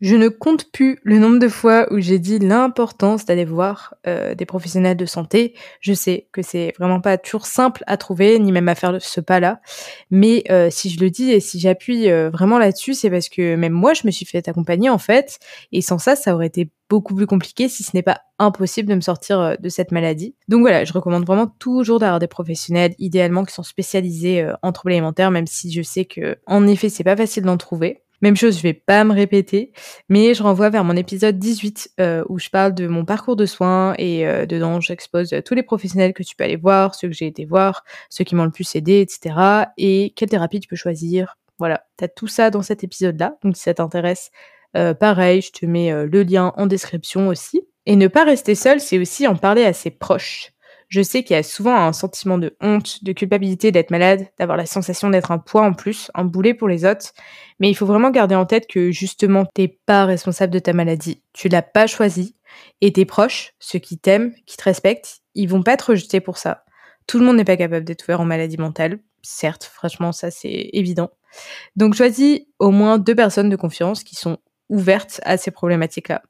Je 0.00 0.14
ne 0.14 0.28
compte 0.28 0.70
plus 0.70 1.00
le 1.02 1.18
nombre 1.18 1.40
de 1.40 1.48
fois 1.48 1.92
où 1.92 1.98
j'ai 1.98 2.20
dit 2.20 2.38
l'importance 2.38 3.24
d'aller 3.24 3.44
voir 3.44 3.94
euh, 4.06 4.36
des 4.36 4.46
professionnels 4.46 4.96
de 4.96 5.06
santé. 5.06 5.54
Je 5.80 5.92
sais 5.92 6.28
que 6.30 6.40
c'est 6.40 6.72
vraiment 6.78 7.00
pas 7.00 7.18
toujours 7.18 7.46
simple 7.46 7.82
à 7.88 7.96
trouver, 7.96 8.38
ni 8.38 8.52
même 8.52 8.68
à 8.68 8.76
faire 8.76 8.98
ce 9.00 9.20
pas-là. 9.20 9.60
Mais 10.12 10.44
euh, 10.50 10.68
si 10.70 10.88
je 10.88 11.00
le 11.00 11.10
dis 11.10 11.32
et 11.32 11.40
si 11.40 11.58
j'appuie 11.58 12.08
euh, 12.10 12.30
vraiment 12.30 12.60
là-dessus, 12.60 12.94
c'est 12.94 13.10
parce 13.10 13.28
que 13.28 13.56
même 13.56 13.72
moi, 13.72 13.92
je 13.92 14.02
me 14.04 14.12
suis 14.12 14.24
fait 14.24 14.46
accompagner 14.46 14.88
en 14.88 14.98
fait. 14.98 15.40
Et 15.72 15.82
sans 15.82 15.98
ça, 15.98 16.14
ça 16.14 16.32
aurait 16.32 16.46
été 16.46 16.70
beaucoup 16.88 17.16
plus 17.16 17.26
compliqué, 17.26 17.68
si 17.68 17.82
ce 17.82 17.90
n'est 17.92 18.02
pas 18.04 18.20
impossible 18.38 18.88
de 18.88 18.94
me 18.94 19.00
sortir 19.00 19.56
de 19.58 19.68
cette 19.68 19.90
maladie. 19.90 20.36
Donc 20.46 20.60
voilà, 20.60 20.84
je 20.84 20.92
recommande 20.92 21.26
vraiment 21.26 21.48
toujours 21.58 21.98
d'avoir 21.98 22.20
des 22.20 22.28
professionnels, 22.28 22.94
idéalement 22.98 23.44
qui 23.44 23.52
sont 23.52 23.64
spécialisés 23.64 24.48
en 24.62 24.70
troubles 24.70 24.92
alimentaires, 24.92 25.32
même 25.32 25.48
si 25.48 25.72
je 25.72 25.82
sais 25.82 26.04
que 26.04 26.38
en 26.46 26.68
effet, 26.68 26.88
c'est 26.88 27.04
pas 27.04 27.16
facile 27.16 27.42
d'en 27.42 27.56
trouver. 27.56 28.00
Même 28.20 28.36
chose, 28.36 28.56
je 28.56 28.62
vais 28.62 28.74
pas 28.74 29.04
me 29.04 29.12
répéter, 29.12 29.72
mais 30.08 30.34
je 30.34 30.42
renvoie 30.42 30.70
vers 30.70 30.82
mon 30.82 30.96
épisode 30.96 31.38
18 31.38 31.92
euh, 32.00 32.24
où 32.28 32.38
je 32.38 32.48
parle 32.48 32.74
de 32.74 32.88
mon 32.88 33.04
parcours 33.04 33.36
de 33.36 33.46
soins 33.46 33.94
et 33.96 34.26
euh, 34.26 34.44
dedans 34.44 34.80
j'expose 34.80 35.32
tous 35.44 35.54
les 35.54 35.62
professionnels 35.62 36.12
que 36.12 36.24
tu 36.24 36.34
peux 36.34 36.42
aller 36.42 36.56
voir, 36.56 36.96
ceux 36.96 37.08
que 37.08 37.14
j'ai 37.14 37.28
été 37.28 37.44
voir, 37.44 37.84
ceux 38.10 38.24
qui 38.24 38.34
m'ont 38.34 38.44
le 38.44 38.50
plus 38.50 38.74
aidé, 38.74 39.00
etc. 39.00 39.66
Et 39.76 40.12
quelle 40.16 40.28
thérapie 40.28 40.58
tu 40.58 40.68
peux 40.68 40.76
choisir. 40.76 41.36
Voilà, 41.58 41.84
tu 41.96 42.06
tout 42.16 42.28
ça 42.28 42.50
dans 42.50 42.62
cet 42.62 42.82
épisode-là, 42.82 43.36
donc 43.44 43.56
si 43.56 43.62
ça 43.64 43.74
t'intéresse, 43.74 44.30
euh, 44.76 44.94
pareil, 44.94 45.40
je 45.40 45.52
te 45.52 45.66
mets 45.66 45.92
le 45.92 46.22
lien 46.22 46.52
en 46.56 46.66
description 46.66 47.28
aussi. 47.28 47.62
Et 47.86 47.96
ne 47.96 48.06
pas 48.06 48.24
rester 48.24 48.54
seul, 48.54 48.80
c'est 48.80 48.98
aussi 48.98 49.26
en 49.26 49.36
parler 49.36 49.64
à 49.64 49.72
ses 49.72 49.90
proches. 49.90 50.52
Je 50.88 51.02
sais 51.02 51.22
qu'il 51.22 51.36
y 51.36 51.38
a 51.38 51.42
souvent 51.42 51.76
un 51.76 51.92
sentiment 51.92 52.38
de 52.38 52.56
honte, 52.62 53.04
de 53.04 53.12
culpabilité 53.12 53.70
d'être 53.72 53.90
malade, 53.90 54.26
d'avoir 54.38 54.56
la 54.56 54.64
sensation 54.64 55.10
d'être 55.10 55.30
un 55.30 55.38
poids 55.38 55.62
en 55.62 55.74
plus, 55.74 56.10
un 56.14 56.24
boulet 56.24 56.54
pour 56.54 56.66
les 56.66 56.86
autres. 56.86 57.12
Mais 57.60 57.68
il 57.68 57.74
faut 57.74 57.84
vraiment 57.84 58.10
garder 58.10 58.34
en 58.34 58.46
tête 58.46 58.66
que 58.66 58.90
justement, 58.90 59.44
t'es 59.54 59.68
pas 59.68 60.06
responsable 60.06 60.52
de 60.52 60.58
ta 60.58 60.72
maladie. 60.72 61.22
Tu 61.34 61.48
l'as 61.48 61.62
pas 61.62 61.86
choisi. 61.86 62.36
Et 62.80 62.92
tes 62.92 63.04
proches, 63.04 63.52
ceux 63.58 63.78
qui 63.78 63.98
t'aiment, 63.98 64.32
qui 64.46 64.56
te 64.56 64.64
respectent, 64.64 65.20
ils 65.34 65.48
vont 65.48 65.62
pas 65.62 65.76
te 65.76 65.84
rejeter 65.84 66.20
pour 66.20 66.38
ça. 66.38 66.64
Tout 67.06 67.18
le 67.18 67.26
monde 67.26 67.36
n'est 67.36 67.44
pas 67.44 67.56
capable 67.58 67.84
d'être 67.84 68.04
ouvert 68.04 68.22
en 68.22 68.24
maladie 68.24 68.56
mentale. 68.56 69.00
Certes, 69.22 69.64
franchement, 69.64 70.12
ça 70.12 70.30
c'est 70.30 70.70
évident. 70.72 71.10
Donc 71.76 71.94
choisis 71.94 72.40
au 72.58 72.70
moins 72.70 72.98
deux 72.98 73.14
personnes 73.14 73.50
de 73.50 73.56
confiance 73.56 74.04
qui 74.04 74.14
sont 74.14 74.38
ouvertes 74.70 75.20
à 75.24 75.36
ces 75.36 75.50
problématiques-là. 75.50 76.22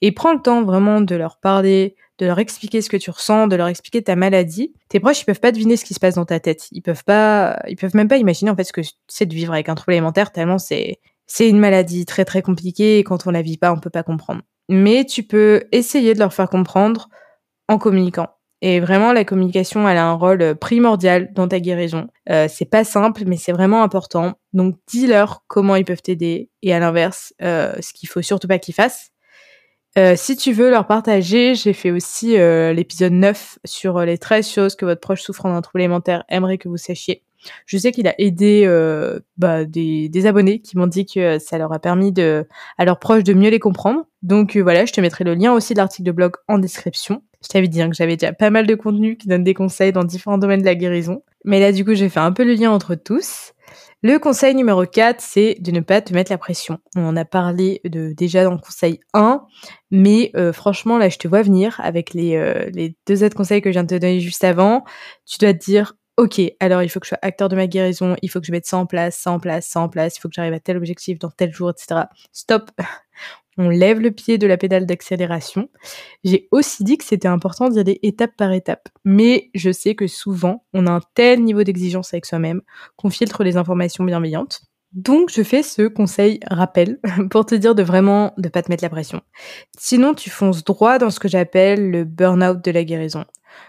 Et 0.00 0.12
prends 0.12 0.32
le 0.32 0.40
temps 0.40 0.64
vraiment 0.64 1.00
de 1.00 1.14
leur 1.14 1.38
parler, 1.38 1.96
de 2.18 2.26
leur 2.26 2.38
expliquer 2.38 2.82
ce 2.82 2.90
que 2.90 2.96
tu 2.96 3.10
ressens, 3.10 3.46
de 3.46 3.56
leur 3.56 3.68
expliquer 3.68 4.02
ta 4.02 4.16
maladie. 4.16 4.72
Tes 4.88 5.00
proches, 5.00 5.22
ils 5.22 5.24
peuvent 5.24 5.40
pas 5.40 5.52
deviner 5.52 5.76
ce 5.76 5.84
qui 5.84 5.94
se 5.94 6.00
passe 6.00 6.16
dans 6.16 6.24
ta 6.24 6.40
tête. 6.40 6.68
Ils 6.72 6.82
peuvent 6.82 7.04
pas, 7.04 7.58
ils 7.68 7.76
peuvent 7.76 7.94
même 7.94 8.08
pas 8.08 8.16
imaginer 8.16 8.50
en 8.50 8.56
fait 8.56 8.64
ce 8.64 8.72
que 8.72 8.80
c'est 9.06 9.26
de 9.26 9.34
vivre 9.34 9.52
avec 9.52 9.68
un 9.68 9.74
trouble 9.74 9.92
alimentaire 9.92 10.32
tellement 10.32 10.58
c'est 10.58 10.98
c'est 11.28 11.48
une 11.48 11.58
maladie 11.58 12.06
très 12.06 12.24
très 12.24 12.42
compliquée 12.42 12.98
et 12.98 13.04
quand 13.04 13.26
on 13.26 13.30
la 13.30 13.42
vit 13.42 13.58
pas, 13.58 13.72
on 13.72 13.78
peut 13.78 13.90
pas 13.90 14.02
comprendre. 14.02 14.40
Mais 14.68 15.04
tu 15.04 15.22
peux 15.22 15.64
essayer 15.72 16.14
de 16.14 16.18
leur 16.18 16.32
faire 16.32 16.48
comprendre 16.48 17.08
en 17.68 17.78
communiquant. 17.78 18.28
Et 18.60 18.80
vraiment, 18.80 19.12
la 19.12 19.24
communication, 19.24 19.88
elle 19.88 19.98
a 19.98 20.06
un 20.06 20.14
rôle 20.14 20.56
primordial 20.56 21.32
dans 21.32 21.46
ta 21.46 21.60
guérison. 21.60 22.08
Euh, 22.28 22.48
c'est 22.50 22.64
pas 22.64 22.82
simple, 22.82 23.22
mais 23.26 23.36
c'est 23.36 23.52
vraiment 23.52 23.82
important. 23.84 24.34
Donc, 24.52 24.76
dis-leur 24.88 25.44
comment 25.46 25.76
ils 25.76 25.84
peuvent 25.84 26.02
t'aider 26.02 26.50
et 26.62 26.74
à 26.74 26.80
l'inverse, 26.80 27.32
euh, 27.40 27.74
ce 27.80 27.92
qu'il 27.92 28.08
faut 28.08 28.22
surtout 28.22 28.48
pas 28.48 28.58
qu'ils 28.58 28.74
fassent. 28.74 29.10
Euh, 29.98 30.14
si 30.16 30.36
tu 30.36 30.52
veux 30.52 30.70
leur 30.70 30.86
partager, 30.86 31.56
j'ai 31.56 31.72
fait 31.72 31.90
aussi 31.90 32.38
euh, 32.38 32.72
l'épisode 32.72 33.14
9 33.14 33.58
sur 33.64 33.96
euh, 33.96 34.04
les 34.04 34.16
13 34.16 34.48
choses 34.48 34.76
que 34.76 34.84
votre 34.84 35.00
proche 35.00 35.22
souffrant 35.22 35.52
d'un 35.52 35.60
trouble 35.60 35.80
alimentaire 35.80 36.22
aimerait 36.28 36.56
que 36.56 36.68
vous 36.68 36.76
sachiez. 36.76 37.24
Je 37.66 37.76
sais 37.78 37.90
qu'il 37.90 38.06
a 38.06 38.14
aidé 38.18 38.66
bah, 39.36 39.64
des, 39.64 40.26
abonnés 40.26 40.60
qui 40.60 40.76
m'ont 40.76 40.88
dit 40.88 41.06
que 41.06 41.38
ça 41.38 41.56
leur 41.56 41.72
a 41.72 41.78
permis 41.78 42.12
à 42.78 42.84
leurs 42.84 42.98
proches 42.98 43.22
de 43.22 43.32
mieux 43.32 43.48
les 43.48 43.60
comprendre. 43.60 44.06
Donc 44.22 44.56
voilà, 44.56 44.84
je 44.84 44.92
te 44.92 45.00
mettrai 45.00 45.22
le 45.22 45.34
lien 45.34 45.52
aussi 45.52 45.72
de 45.72 45.78
l'article 45.78 46.04
de 46.04 46.12
blog 46.12 46.32
en 46.48 46.58
description. 46.58 47.22
Je 47.42 47.48
t'avais 47.48 47.68
dit 47.68 47.80
hein, 47.80 47.88
que 47.88 47.94
j'avais 47.94 48.16
déjà 48.16 48.32
pas 48.32 48.50
mal 48.50 48.66
de 48.66 48.74
contenu 48.74 49.16
qui 49.16 49.28
donne 49.28 49.44
des 49.44 49.54
conseils 49.54 49.92
dans 49.92 50.02
différents 50.02 50.36
domaines 50.36 50.60
de 50.60 50.66
la 50.66 50.74
guérison. 50.74 51.22
Mais 51.44 51.60
là, 51.60 51.70
du 51.70 51.84
coup, 51.84 51.94
j'ai 51.94 52.08
fait 52.08 52.20
un 52.20 52.32
peu 52.32 52.44
le 52.44 52.54
lien 52.54 52.72
entre 52.72 52.96
tous. 52.96 53.52
Le 54.02 54.18
conseil 54.18 54.54
numéro 54.54 54.86
4, 54.86 55.20
c'est 55.20 55.56
de 55.58 55.72
ne 55.72 55.80
pas 55.80 56.00
te 56.00 56.14
mettre 56.14 56.30
la 56.30 56.38
pression. 56.38 56.78
On 56.94 57.04
en 57.04 57.16
a 57.16 57.24
parlé 57.24 57.80
de, 57.84 58.12
déjà 58.12 58.44
dans 58.44 58.52
le 58.52 58.58
conseil 58.58 59.00
1, 59.12 59.44
mais 59.90 60.30
euh, 60.36 60.52
franchement, 60.52 60.98
là, 60.98 61.08
je 61.08 61.18
te 61.18 61.26
vois 61.26 61.42
venir 61.42 61.80
avec 61.82 62.14
les, 62.14 62.36
euh, 62.36 62.70
les 62.72 62.96
deux 63.08 63.24
autres 63.24 63.34
conseils 63.34 63.60
que 63.60 63.70
je 63.70 63.72
viens 63.72 63.82
de 63.82 63.88
te 63.88 64.00
donner 64.00 64.20
juste 64.20 64.44
avant. 64.44 64.84
Tu 65.26 65.38
dois 65.38 65.52
te 65.52 65.58
dire, 65.58 65.94
ok, 66.16 66.40
alors 66.60 66.84
il 66.84 66.88
faut 66.88 67.00
que 67.00 67.06
je 67.06 67.10
sois 67.10 67.18
acteur 67.22 67.48
de 67.48 67.56
ma 67.56 67.66
guérison, 67.66 68.14
il 68.22 68.30
faut 68.30 68.40
que 68.40 68.46
je 68.46 68.52
mette 68.52 68.66
ça 68.66 68.76
en 68.76 68.86
place, 68.86 69.16
ça 69.16 69.32
en 69.32 69.40
place, 69.40 69.66
ça 69.66 69.80
en 69.80 69.88
place, 69.88 70.16
il 70.16 70.20
faut 70.20 70.28
que 70.28 70.34
j'arrive 70.34 70.52
à 70.52 70.60
tel 70.60 70.76
objectif 70.76 71.18
dans 71.18 71.30
tel 71.30 71.52
jour, 71.52 71.70
etc. 71.70 72.02
Stop 72.32 72.70
on 73.58 73.68
lève 73.68 74.00
le 74.00 74.12
pied 74.12 74.38
de 74.38 74.46
la 74.46 74.56
pédale 74.56 74.86
d'accélération. 74.86 75.68
J'ai 76.24 76.48
aussi 76.52 76.84
dit 76.84 76.96
que 76.96 77.04
c'était 77.04 77.28
important 77.28 77.68
d'y 77.68 77.80
aller 77.80 77.98
étape 78.02 78.36
par 78.36 78.52
étape. 78.52 78.88
Mais 79.04 79.50
je 79.54 79.72
sais 79.72 79.96
que 79.96 80.06
souvent, 80.06 80.64
on 80.72 80.86
a 80.86 80.92
un 80.92 81.00
tel 81.14 81.42
niveau 81.42 81.64
d'exigence 81.64 82.14
avec 82.14 82.24
soi-même 82.24 82.62
qu'on 82.96 83.10
filtre 83.10 83.42
les 83.42 83.56
informations 83.56 84.04
bienveillantes. 84.04 84.62
Donc, 84.92 85.30
je 85.30 85.42
fais 85.42 85.62
ce 85.62 85.82
conseil 85.82 86.40
rappel 86.48 86.98
pour 87.30 87.44
te 87.44 87.54
dire 87.54 87.74
de 87.74 87.82
vraiment 87.82 88.32
ne 88.38 88.48
pas 88.48 88.62
te 88.62 88.70
mettre 88.70 88.84
la 88.84 88.88
pression. 88.88 89.20
Sinon, 89.76 90.14
tu 90.14 90.30
fonces 90.30 90.64
droit 90.64 90.98
dans 90.98 91.10
ce 91.10 91.20
que 91.20 91.28
j'appelle 91.28 91.90
le 91.90 92.04
burn-out 92.04 92.64
de 92.64 92.70
la 92.70 92.84
guérison. 92.84 93.24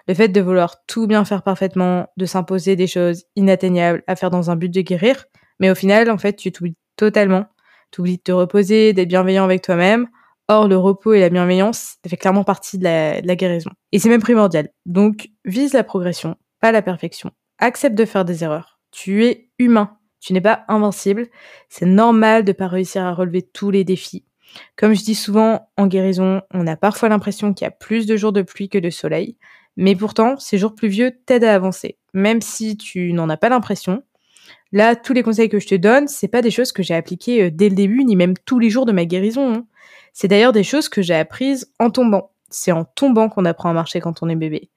Le 0.08 0.14
fait 0.14 0.30
de 0.30 0.40
vouloir 0.40 0.86
tout 0.86 1.08
bien 1.08 1.26
faire 1.26 1.42
parfaitement, 1.42 2.08
de 2.16 2.26
s'imposer 2.26 2.76
des 2.76 2.88
choses 2.88 3.26
inatteignables 3.36 4.04
à 4.08 4.16
faire 4.16 4.30
dans 4.30 4.52
un 4.52 4.56
but 4.56 4.70
de 4.70 4.82
guérir, 4.82 5.26
mais 5.60 5.72
au 5.72 5.76
final, 5.76 6.10
en 6.10 6.18
fait, 6.18 6.36
tu 6.36 6.52
t'oublies 6.52 6.78
totalement 6.96 7.46
t'oublies 7.92 8.18
de 8.18 8.24
te 8.24 8.32
reposer, 8.32 8.94
d'être 8.94 9.08
bienveillant 9.08 9.44
avec 9.44 9.62
toi-même. 9.62 10.08
Or, 10.48 10.68
le 10.68 10.78
repos 10.78 11.14
et 11.14 11.20
la 11.20 11.30
bienveillance, 11.30 11.98
ça 12.04 12.10
fait 12.10 12.18
clairement 12.18 12.44
partie 12.44 12.80
de 12.80 12.84
la, 12.84 13.36
guérison. 13.36 13.70
Et 13.92 14.00
c'est 14.00 14.10
même 14.10 14.22
primordial. 14.22 14.70
Donc, 14.88 15.30
vise 15.46 15.74
la 15.74 15.84
progression, 15.84 16.38
pas 16.60 16.72
la 16.72 16.82
perfection. 16.82 17.32
Accepte 17.60 17.96
de 17.96 18.06
faire 18.06 18.26
des 18.26 18.44
erreurs. 18.44 18.80
Tu 18.92 19.26
es 19.26 19.52
humain. 19.60 19.98
Tu 20.20 20.34
n'es 20.34 20.42
pas 20.42 20.66
invincible. 20.68 21.28
C'est 21.70 21.86
normal 21.86 22.44
de 22.44 22.52
pas 22.52 22.68
réussir 22.68 23.04
à 23.04 23.14
relever 23.14 23.44
tous 23.44 23.70
les 23.70 23.84
défis. 23.84 24.26
Comme 24.76 24.96
je 24.96 25.04
dis 25.04 25.16
souvent, 25.16 25.70
en 25.78 25.86
guérison, 25.86 26.42
on 26.52 26.66
a 26.66 26.76
parfois 26.76 27.10
l'impression 27.10 27.54
qu'il 27.54 27.66
y 27.66 27.68
a 27.68 27.72
plus 27.72 28.08
de 28.08 28.18
jours 28.18 28.34
de 28.34 28.42
pluie 28.42 28.70
que 28.70 28.80
de 28.80 28.90
soleil. 28.90 29.38
Mais 29.78 29.96
pourtant, 29.96 30.38
ces 30.38 30.58
jours 30.58 30.76
pluvieux 30.76 31.12
t'aident 31.26 31.44
à 31.44 31.54
avancer. 31.54 31.98
Même 32.14 32.42
si 32.42 32.76
tu 32.76 33.14
n'en 33.14 33.30
as 33.30 33.38
pas 33.38 33.50
l'impression, 33.50 34.04
Là, 34.72 34.96
tous 34.96 35.14
les 35.14 35.24
conseils 35.24 35.50
que 35.50 35.60
je 35.60 35.68
te 35.68 35.76
donne, 35.76 36.08
c'est 36.08 36.28
pas 36.28 36.42
des 36.42 36.52
choses 36.52 36.72
que 36.72 36.84
j'ai 36.84 36.94
appliquées 36.94 37.44
euh, 37.44 37.52
dès 37.52 37.70
le 37.70 37.76
début, 37.76 38.04
ni 38.04 38.16
même 38.16 38.36
tous 38.46 38.60
les 38.60 38.70
jours 38.70 38.86
de 38.86 38.92
ma 38.92 39.06
guérison. 39.06 39.54
Hein. 39.54 39.66
C'est 40.14 40.28
d'ailleurs 40.28 40.54
des 40.54 40.64
choses 40.64 40.90
que 40.90 41.02
j'ai 41.02 41.16
apprises 41.16 41.74
en 41.80 41.90
tombant. 41.90 42.32
C'est 42.50 42.72
en 42.72 42.86
tombant 42.86 43.30
qu'on 43.30 43.46
apprend 43.46 43.70
à 43.70 43.74
marcher 43.74 44.00
quand 44.00 44.22
on 44.22 44.30
est 44.30 44.36
bébé. 44.36 44.70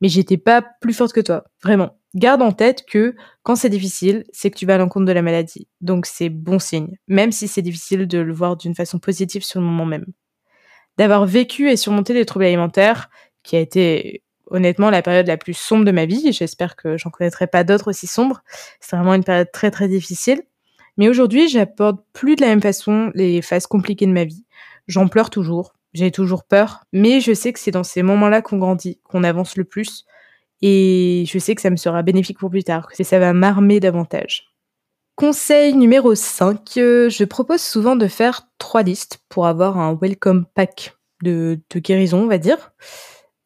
Mais 0.00 0.08
j'étais 0.08 0.36
pas 0.36 0.62
plus 0.80 0.92
forte 0.92 1.12
que 1.12 1.20
toi, 1.20 1.44
vraiment. 1.62 1.98
Garde 2.14 2.40
en 2.40 2.52
tête 2.52 2.84
que 2.86 3.14
quand 3.42 3.56
c'est 3.56 3.68
difficile, 3.68 4.24
c'est 4.32 4.50
que 4.50 4.56
tu 4.56 4.64
vas 4.64 4.76
à 4.76 4.78
l'encontre 4.78 5.06
de 5.06 5.12
la 5.12 5.22
maladie. 5.22 5.68
Donc 5.80 6.06
c'est 6.06 6.30
bon 6.30 6.58
signe, 6.58 6.96
même 7.06 7.32
si 7.32 7.48
c'est 7.48 7.62
difficile 7.62 8.06
de 8.06 8.18
le 8.18 8.32
voir 8.32 8.56
d'une 8.56 8.74
façon 8.74 8.98
positive 8.98 9.44
sur 9.44 9.60
le 9.60 9.66
moment 9.66 9.84
même. 9.84 10.06
D'avoir 10.96 11.26
vécu 11.26 11.70
et 11.70 11.76
surmonté 11.76 12.14
des 12.14 12.24
troubles 12.24 12.46
alimentaires, 12.46 13.10
qui 13.42 13.56
a 13.56 13.60
été 13.60 14.22
honnêtement 14.50 14.90
la 14.90 15.02
période 15.02 15.26
la 15.26 15.36
plus 15.36 15.54
sombre 15.54 15.84
de 15.84 15.90
ma 15.90 16.06
vie. 16.06 16.32
J'espère 16.32 16.76
que 16.76 16.96
j'en 16.96 17.10
connaîtrai 17.10 17.46
pas 17.46 17.64
d'autres 17.64 17.90
aussi 17.90 18.06
sombres. 18.06 18.42
C'est 18.80 18.96
vraiment 18.96 19.14
une 19.14 19.24
période 19.24 19.50
très 19.52 19.70
très 19.70 19.88
difficile. 19.88 20.42
Mais 20.96 21.08
aujourd'hui, 21.08 21.48
j'apporte 21.48 22.00
plus 22.12 22.36
de 22.36 22.42
la 22.42 22.48
même 22.48 22.60
façon 22.60 23.10
les 23.14 23.40
phases 23.40 23.66
compliquées 23.66 24.06
de 24.06 24.12
ma 24.12 24.24
vie. 24.24 24.44
J'en 24.88 25.08
pleure 25.08 25.30
toujours. 25.30 25.74
J'ai 25.94 26.10
toujours 26.10 26.44
peur. 26.44 26.84
Mais 26.92 27.20
je 27.20 27.32
sais 27.32 27.52
que 27.52 27.60
c'est 27.60 27.70
dans 27.70 27.84
ces 27.84 28.02
moments-là 28.02 28.42
qu'on 28.42 28.58
grandit, 28.58 29.00
qu'on 29.04 29.24
avance 29.24 29.56
le 29.56 29.64
plus. 29.64 30.04
Et 30.60 31.24
je 31.28 31.38
sais 31.38 31.54
que 31.54 31.62
ça 31.62 31.70
me 31.70 31.76
sera 31.76 32.02
bénéfique 32.02 32.38
pour 32.38 32.50
plus 32.50 32.64
tard, 32.64 32.88
que 32.88 33.04
ça 33.04 33.18
va 33.18 33.32
m'armer 33.32 33.78
davantage. 33.80 34.48
Conseil 35.14 35.74
numéro 35.74 36.14
5, 36.14 36.60
je 36.74 37.24
propose 37.24 37.60
souvent 37.60 37.96
de 37.96 38.06
faire 38.06 38.48
trois 38.58 38.82
listes 38.82 39.18
pour 39.28 39.46
avoir 39.46 39.78
un 39.78 39.98
welcome 40.00 40.46
pack 40.54 40.96
de, 41.22 41.60
de 41.70 41.80
guérison, 41.80 42.22
on 42.22 42.26
va 42.28 42.38
dire. 42.38 42.72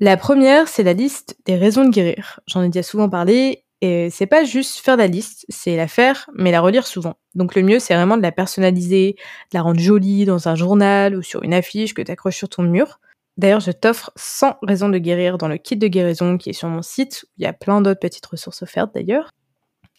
La 0.02 0.16
première, 0.16 0.66
c'est 0.66 0.82
la 0.82 0.94
liste 0.94 1.36
des 1.46 1.54
raisons 1.54 1.84
de 1.84 1.90
guérir. 1.90 2.40
J'en 2.48 2.64
ai 2.64 2.66
déjà 2.66 2.82
souvent 2.82 3.08
parlé 3.08 3.62
et 3.82 4.10
c'est 4.10 4.26
pas 4.26 4.42
juste 4.42 4.78
faire 4.78 4.96
la 4.96 5.06
liste, 5.06 5.46
c'est 5.48 5.76
la 5.76 5.86
faire, 5.86 6.28
mais 6.34 6.50
la 6.50 6.60
relire 6.60 6.88
souvent. 6.88 7.14
Donc 7.36 7.54
le 7.54 7.62
mieux, 7.62 7.78
c'est 7.78 7.94
vraiment 7.94 8.16
de 8.16 8.22
la 8.22 8.32
personnaliser, 8.32 9.14
de 9.52 9.56
la 9.56 9.62
rendre 9.62 9.78
jolie 9.78 10.24
dans 10.24 10.48
un 10.48 10.56
journal 10.56 11.14
ou 11.14 11.22
sur 11.22 11.44
une 11.44 11.54
affiche 11.54 11.94
que 11.94 12.02
tu 12.02 12.32
sur 12.32 12.48
ton 12.48 12.64
mur. 12.64 12.98
D'ailleurs, 13.36 13.60
je 13.60 13.70
t'offre 13.70 14.10
100 14.16 14.56
raisons 14.62 14.88
de 14.88 14.98
guérir 14.98 15.38
dans 15.38 15.46
le 15.46 15.56
kit 15.56 15.76
de 15.76 15.86
guérison 15.86 16.36
qui 16.36 16.50
est 16.50 16.52
sur 16.52 16.68
mon 16.68 16.82
site. 16.82 17.24
Il 17.38 17.44
y 17.44 17.46
a 17.46 17.52
plein 17.52 17.80
d'autres 17.80 18.00
petites 18.00 18.26
ressources 18.26 18.62
offertes 18.62 18.92
d'ailleurs. 18.92 19.30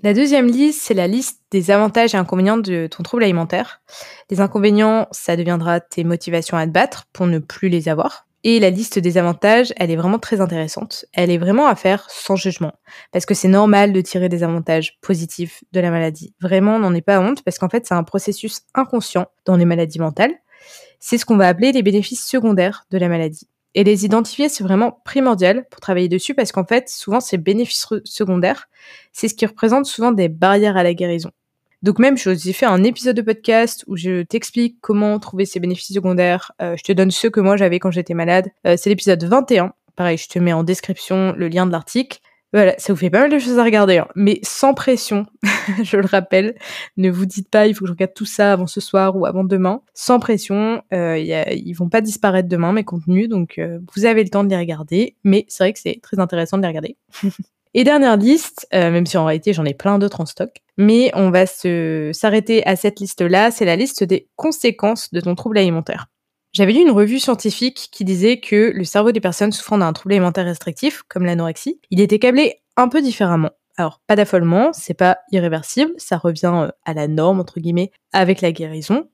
La 0.02 0.14
deuxième 0.14 0.48
liste, 0.48 0.82
c'est 0.82 0.94
la 0.94 1.08
liste 1.08 1.40
des 1.50 1.72
avantages 1.72 2.14
et 2.14 2.18
inconvénients 2.18 2.58
de 2.58 2.88
ton 2.88 3.04
trouble 3.04 3.24
alimentaire. 3.24 3.82
Les 4.30 4.42
inconvénients, 4.42 5.08
ça 5.12 5.38
deviendra 5.38 5.80
tes 5.80 6.04
motivations 6.04 6.58
à 6.58 6.66
te 6.66 6.72
battre 6.72 7.06
pour 7.14 7.26
ne 7.26 7.40
plus 7.40 7.70
les 7.70 7.88
avoir. 7.88 8.26
Et 8.46 8.60
la 8.60 8.70
liste 8.70 9.00
des 9.00 9.18
avantages, 9.18 9.74
elle 9.78 9.90
est 9.90 9.96
vraiment 9.96 10.20
très 10.20 10.42
intéressante. 10.42 11.06
Elle 11.14 11.32
est 11.32 11.38
vraiment 11.38 11.68
à 11.68 11.76
faire 11.76 12.06
sans 12.10 12.36
jugement. 12.36 12.74
Parce 13.14 13.26
que 13.26 13.34
c'est 13.34 13.48
normal 13.48 13.94
de 13.94 14.02
tirer 14.02 14.28
des 14.28 14.44
avantages 14.44 15.00
positifs 15.02 15.64
de 15.72 15.80
la 15.80 15.92
maladie. 15.92 16.34
Vraiment, 16.42 16.78
n'en 16.78 16.94
est 16.94 17.02
pas 17.02 17.22
honte 17.22 17.42
parce 17.44 17.58
qu'en 17.58 17.70
fait, 17.70 17.86
c'est 17.86 17.94
un 17.94 18.04
processus 18.04 18.62
inconscient 18.76 19.28
dans 19.46 19.56
les 19.56 19.66
maladies 19.66 20.00
mentales. 20.00 20.34
C'est 21.00 21.18
ce 21.18 21.26
qu'on 21.26 21.38
va 21.38 21.48
appeler 21.48 21.72
les 21.72 21.84
bénéfices 21.84 22.26
secondaires 22.26 22.86
de 22.92 22.98
la 22.98 23.08
maladie. 23.08 23.48
Et 23.76 23.84
les 23.84 24.06
identifier, 24.06 24.50
c'est 24.50 24.64
vraiment 24.64 25.02
primordial 25.06 25.66
pour 25.70 25.80
travailler 25.80 26.10
dessus 26.10 26.36
parce 26.36 26.52
qu'en 26.52 26.66
fait, 26.66 26.90
souvent, 26.90 27.22
ces 27.22 27.38
bénéfices 27.38 27.88
secondaires, 28.04 28.68
c'est 29.14 29.30
ce 29.30 29.34
qui 29.34 29.46
représente 29.46 29.86
souvent 29.86 30.12
des 30.12 30.30
barrières 30.30 30.78
à 30.78 30.84
la 30.84 30.94
guérison. 30.94 31.32
Donc 31.84 32.00
même 32.00 32.18
j'ai 32.18 32.54
fait 32.54 32.66
un 32.66 32.84
épisode 32.84 33.16
de 33.16 33.22
podcast 33.22 33.84
où 33.88 33.96
je 33.96 34.24
t'explique 34.24 34.78
comment 34.82 35.20
trouver 35.20 35.46
ces 35.46 35.60
bénéfices 35.60 35.94
secondaires. 35.94 36.52
Euh, 36.62 36.76
je 36.78 36.84
te 36.84 36.92
donne 36.92 37.12
ceux 37.12 37.30
que 37.30 37.40
moi 37.40 37.58
j'avais 37.58 37.80
quand 37.80 37.92
j'étais 37.92 38.14
malade. 38.14 38.50
Euh, 38.66 38.76
c'est 38.78 38.90
l'épisode 38.90 39.24
21. 39.24 39.74
Pareil, 39.96 40.18
je 40.18 40.28
te 40.28 40.40
mets 40.40 40.54
en 40.54 40.64
description 40.64 41.34
le 41.38 41.48
lien 41.48 41.68
de 41.68 41.72
l'article. 41.72 42.20
Voilà, 42.54 42.76
ça 42.78 42.94
vous 42.94 43.00
fait 43.00 43.10
pas 43.10 43.22
mal 43.22 43.32
de 43.32 43.40
choses 43.40 43.58
à 43.58 43.64
regarder, 43.64 43.98
hein. 43.98 44.08
mais 44.16 44.40
sans 44.44 44.76
pression, 44.76 45.26
je 45.84 45.98
le 45.98 46.06
rappelle. 46.06 46.56
Ne 46.98 47.10
vous 47.10 47.26
dites 47.26 47.50
pas, 47.50 47.66
il 47.66 47.74
faut 47.74 47.82
que 47.82 47.88
je 47.88 47.94
regarde 47.94 48.14
tout 48.14 48.28
ça 48.28 48.54
avant 48.54 48.68
ce 48.68 48.80
soir 48.80 49.16
ou 49.18 49.26
avant 49.26 49.44
demain. 49.44 49.82
Sans 49.96 50.20
pression, 50.20 50.84
euh, 50.94 51.18
ils 51.18 51.74
vont 51.74 51.90
pas 51.90 52.02
disparaître 52.02 52.48
demain, 52.48 52.72
mes 52.72 52.84
contenus, 52.84 53.28
donc 53.28 53.58
euh, 53.58 53.80
vous 53.96 54.06
avez 54.06 54.24
le 54.24 54.30
temps 54.30 54.44
de 54.44 54.50
les 54.50 54.58
regarder, 54.58 55.16
mais 55.24 55.46
c'est 55.48 55.64
vrai 55.64 55.74
que 55.74 55.80
c'est 55.80 56.00
très 56.04 56.20
intéressant 56.20 56.58
de 56.58 56.62
les 56.62 56.68
regarder. 56.68 56.98
Et 57.76 57.84
dernière 57.84 58.18
liste, 58.18 58.68
euh, 58.74 58.92
même 58.92 59.06
si 59.06 59.18
en 59.18 59.26
réalité 59.26 59.54
j'en 59.54 59.66
ai 59.66 59.74
plein 59.74 59.98
d'autres 59.98 60.22
en 60.22 60.26
stock, 60.26 60.52
mais 60.78 61.12
on 61.16 61.32
va 61.32 61.46
se 61.46 62.12
s'arrêter 62.14 62.66
à 62.68 62.76
cette 62.76 63.00
liste-là, 63.00 63.52
c'est 63.52 63.66
la 63.66 63.76
liste 63.76 64.04
des 64.04 64.30
conséquences 64.36 65.12
de 65.12 65.20
ton 65.22 65.36
trouble 65.36 65.58
alimentaire. 65.58 66.08
J'avais 66.54 66.74
lu 66.74 66.82
une 66.82 66.92
revue 66.92 67.20
scientifique 67.20 67.90
qui 67.92 68.06
disait 68.06 68.40
que 68.40 68.72
le 68.76 68.84
cerveau 68.84 69.12
des 69.12 69.20
personnes 69.20 69.52
souffrant 69.52 69.80
d'un 69.80 69.92
trouble 69.92 70.14
alimentaire 70.14 70.46
restrictif, 70.46 71.02
comme 71.10 71.26
l'anorexie, 71.26 71.80
il 71.90 72.00
était 72.00 72.20
câblé 72.20 72.62
un 72.78 72.90
peu 72.90 73.02
différemment. 73.02 73.50
Alors, 73.76 74.02
pas 74.06 74.16
d'affolement, 74.16 74.72
c'est 74.72 74.94
pas 74.94 75.18
irréversible, 75.32 75.94
ça 75.98 76.18
revient 76.18 76.54
euh, 76.54 76.72
à 76.86 76.94
la 76.94 77.08
norme, 77.08 77.40
entre 77.40 77.60
guillemets, 77.60 77.92
avec 78.12 78.42
la 78.42 78.52
guérison, 78.52 79.10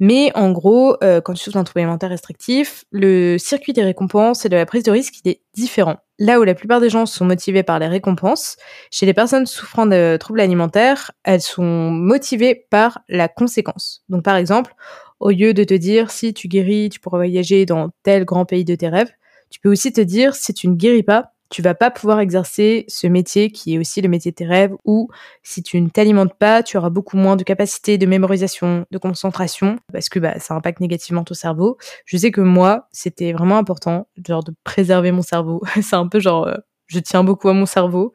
mais 0.00 0.32
en 0.34 0.50
gros, 0.50 0.96
euh, 1.04 1.20
quand 1.20 1.34
tu 1.34 1.44
souffres 1.44 1.58
d'un 1.58 1.64
trouble 1.64 1.80
alimentaire 1.80 2.08
restrictif, 2.08 2.84
le 2.90 3.36
circuit 3.36 3.74
des 3.74 3.84
récompenses 3.84 4.46
et 4.46 4.48
de 4.48 4.56
la 4.56 4.64
prise 4.64 4.82
de 4.82 4.90
risque, 4.90 5.14
il 5.22 5.30
est 5.30 5.42
différent. 5.54 5.98
Là 6.18 6.40
où 6.40 6.42
la 6.42 6.54
plupart 6.54 6.80
des 6.80 6.88
gens 6.88 7.04
sont 7.04 7.26
motivés 7.26 7.62
par 7.62 7.78
les 7.78 7.86
récompenses, 7.86 8.56
chez 8.90 9.04
les 9.04 9.12
personnes 9.12 9.44
souffrant 9.44 9.84
de 9.84 10.16
troubles 10.18 10.40
alimentaires, 10.40 11.12
elles 11.22 11.42
sont 11.42 11.90
motivées 11.90 12.66
par 12.70 13.00
la 13.08 13.28
conséquence. 13.28 14.02
Donc 14.08 14.24
par 14.24 14.36
exemple, 14.36 14.74
au 15.20 15.30
lieu 15.30 15.52
de 15.52 15.64
te 15.64 15.74
dire 15.74 16.10
si 16.10 16.32
tu 16.32 16.48
guéris, 16.48 16.88
tu 16.88 16.98
pourras 16.98 17.18
voyager 17.18 17.66
dans 17.66 17.90
tel 18.02 18.24
grand 18.24 18.46
pays 18.46 18.64
de 18.64 18.74
tes 18.74 18.88
rêves, 18.88 19.12
tu 19.50 19.60
peux 19.60 19.70
aussi 19.70 19.92
te 19.92 20.00
dire 20.00 20.34
si 20.34 20.54
tu 20.54 20.68
ne 20.68 20.76
guéris 20.76 21.02
pas, 21.02 21.32
tu 21.50 21.62
vas 21.62 21.74
pas 21.74 21.90
pouvoir 21.90 22.20
exercer 22.20 22.84
ce 22.88 23.06
métier 23.08 23.50
qui 23.50 23.74
est 23.74 23.78
aussi 23.78 24.00
le 24.00 24.08
métier 24.08 24.30
de 24.30 24.36
tes 24.36 24.46
rêves 24.46 24.74
ou 24.84 25.08
si 25.42 25.62
tu 25.62 25.80
ne 25.80 25.88
t'alimentes 25.88 26.34
pas, 26.38 26.62
tu 26.62 26.76
auras 26.76 26.90
beaucoup 26.90 27.16
moins 27.16 27.36
de 27.36 27.42
capacité 27.42 27.98
de 27.98 28.06
mémorisation, 28.06 28.86
de 28.90 28.98
concentration 28.98 29.78
parce 29.92 30.08
que 30.08 30.20
bah, 30.20 30.38
ça 30.38 30.54
impacte 30.54 30.80
négativement 30.80 31.24
ton 31.24 31.34
cerveau. 31.34 31.76
Je 32.06 32.16
sais 32.16 32.30
que 32.30 32.40
moi, 32.40 32.88
c'était 32.92 33.32
vraiment 33.32 33.58
important 33.58 34.06
genre 34.26 34.44
de 34.44 34.54
préserver 34.64 35.10
mon 35.12 35.22
cerveau. 35.22 35.60
c'est 35.82 35.96
un 35.96 36.06
peu 36.06 36.20
genre 36.20 36.46
euh, 36.46 36.54
je 36.86 37.00
tiens 37.00 37.24
beaucoup 37.24 37.48
à 37.48 37.52
mon 37.52 37.66
cerveau. 37.66 38.12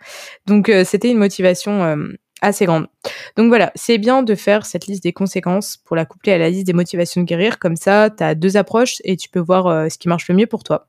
Donc 0.48 0.70
euh, 0.70 0.86
c'était 0.86 1.12
une 1.12 1.18
motivation 1.18 1.84
euh, 1.84 2.08
assez 2.42 2.66
grande. 2.66 2.88
Donc 3.36 3.50
voilà, 3.50 3.74
c'est 3.76 3.98
bien 3.98 4.24
de 4.24 4.36
faire 4.36 4.66
cette 4.66 4.88
liste 4.88 5.04
des 5.04 5.14
conséquences 5.14 5.78
pour 5.78 5.98
la 5.98 6.06
coupler 6.06 6.32
à 6.32 6.38
la 6.38 6.50
liste 6.50 6.68
des 6.68 6.74
motivations 6.74 7.20
de 7.20 7.26
guérir. 7.26 7.60
Comme 7.60 7.76
ça, 7.76 8.10
tu 8.10 8.24
as 8.24 8.34
deux 8.34 8.56
approches 8.56 9.02
et 9.04 9.18
tu 9.18 9.28
peux 9.30 9.40
voir 9.40 9.92
ce 9.92 9.98
qui 9.98 10.08
marche 10.08 10.30
le 10.30 10.36
mieux 10.36 10.48
pour 10.48 10.64
toi. 10.64 10.88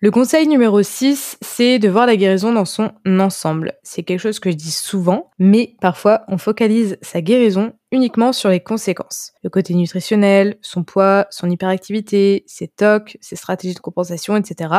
Le 0.00 0.12
conseil 0.12 0.46
numéro 0.46 0.80
6, 0.80 1.38
c'est 1.40 1.80
de 1.80 1.88
voir 1.88 2.06
la 2.06 2.14
guérison 2.14 2.52
dans 2.52 2.64
son 2.64 2.92
ensemble. 3.04 3.72
C'est 3.82 4.04
quelque 4.04 4.20
chose 4.20 4.38
que 4.38 4.48
je 4.48 4.54
dis 4.54 4.70
souvent, 4.70 5.32
mais 5.40 5.74
parfois 5.80 6.22
on 6.28 6.38
focalise 6.38 6.98
sa 7.02 7.20
guérison 7.20 7.72
uniquement 7.90 8.32
sur 8.32 8.48
les 8.48 8.60
conséquences. 8.60 9.32
Le 9.42 9.50
côté 9.50 9.74
nutritionnel, 9.74 10.56
son 10.62 10.84
poids, 10.84 11.26
son 11.30 11.50
hyperactivité, 11.50 12.44
ses 12.46 12.68
tocs, 12.68 13.18
ses 13.20 13.34
stratégies 13.34 13.74
de 13.74 13.80
compensation, 13.80 14.36
etc. 14.36 14.72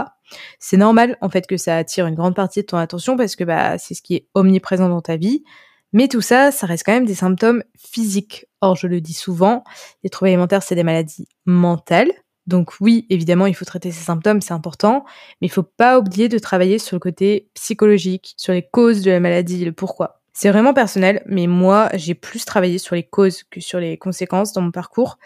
C'est 0.58 0.78
normal 0.78 1.18
en 1.20 1.28
fait 1.28 1.48
que 1.48 1.58
ça 1.58 1.76
attire 1.76 2.08
une 2.08 2.16
grande 2.16 2.36
partie 2.36 2.62
de 2.62 2.68
ton 2.68 2.78
attention 2.78 3.18
parce 3.18 3.36
que 3.36 3.44
bah, 3.44 3.78
c'est 3.78 3.96
ce 3.96 4.02
qui 4.02 4.16
est 4.16 4.30
omniprésent 4.36 4.88
dans 4.88 5.02
ta 5.02 5.18
vie. 5.18 5.44
Mais 5.92 6.08
tout 6.08 6.22
ça, 6.22 6.52
ça 6.52 6.66
reste 6.66 6.86
quand 6.86 6.94
même 6.94 7.06
des 7.06 7.16
symptômes 7.16 7.66
physiques. 7.78 8.46
Or, 8.62 8.78
je 8.78 8.88
le 8.88 9.02
dis 9.02 9.12
souvent, 9.12 9.66
les 10.02 10.10
troubles 10.10 10.30
alimentaires, 10.30 10.64
c'est 10.64 10.76
des 10.76 10.84
maladies 10.84 11.28
mentales 11.46 12.12
donc 12.50 12.74
oui, 12.82 13.06
évidemment, 13.10 13.46
il 13.46 13.54
faut 13.54 13.64
traiter 13.64 13.92
ces 13.92 14.04
symptômes, 14.04 14.42
c'est 14.42 14.54
important, 14.54 15.06
mais 15.40 15.48
il 15.48 15.52
faut 15.52 15.64
pas 15.64 16.00
oublier 16.00 16.28
de 16.28 16.40
travailler 16.40 16.80
sur 16.80 16.96
le 16.96 17.00
côté 17.00 17.50
psychologique, 17.54 18.34
sur 18.36 18.52
les 18.52 18.64
causes 18.64 19.02
de 19.02 19.12
la 19.12 19.20
maladie, 19.20 19.64
le 19.64 19.72
pourquoi. 19.72 20.20
C'est 20.34 20.50
vraiment 20.50 20.74
personnel, 20.74 21.22
mais 21.28 21.48
moi, 21.48 21.90
j'ai 21.94 22.16
plus 22.16 22.46
travaillé 22.46 22.78
sur 22.78 22.96
les 22.96 23.04
causes 23.04 23.44
que 23.44 23.62
sur 23.62 23.80
les 23.80 23.98
conséquences 23.98 24.52
dans 24.52 24.62
mon 24.62 24.72
parcours. 24.72 25.20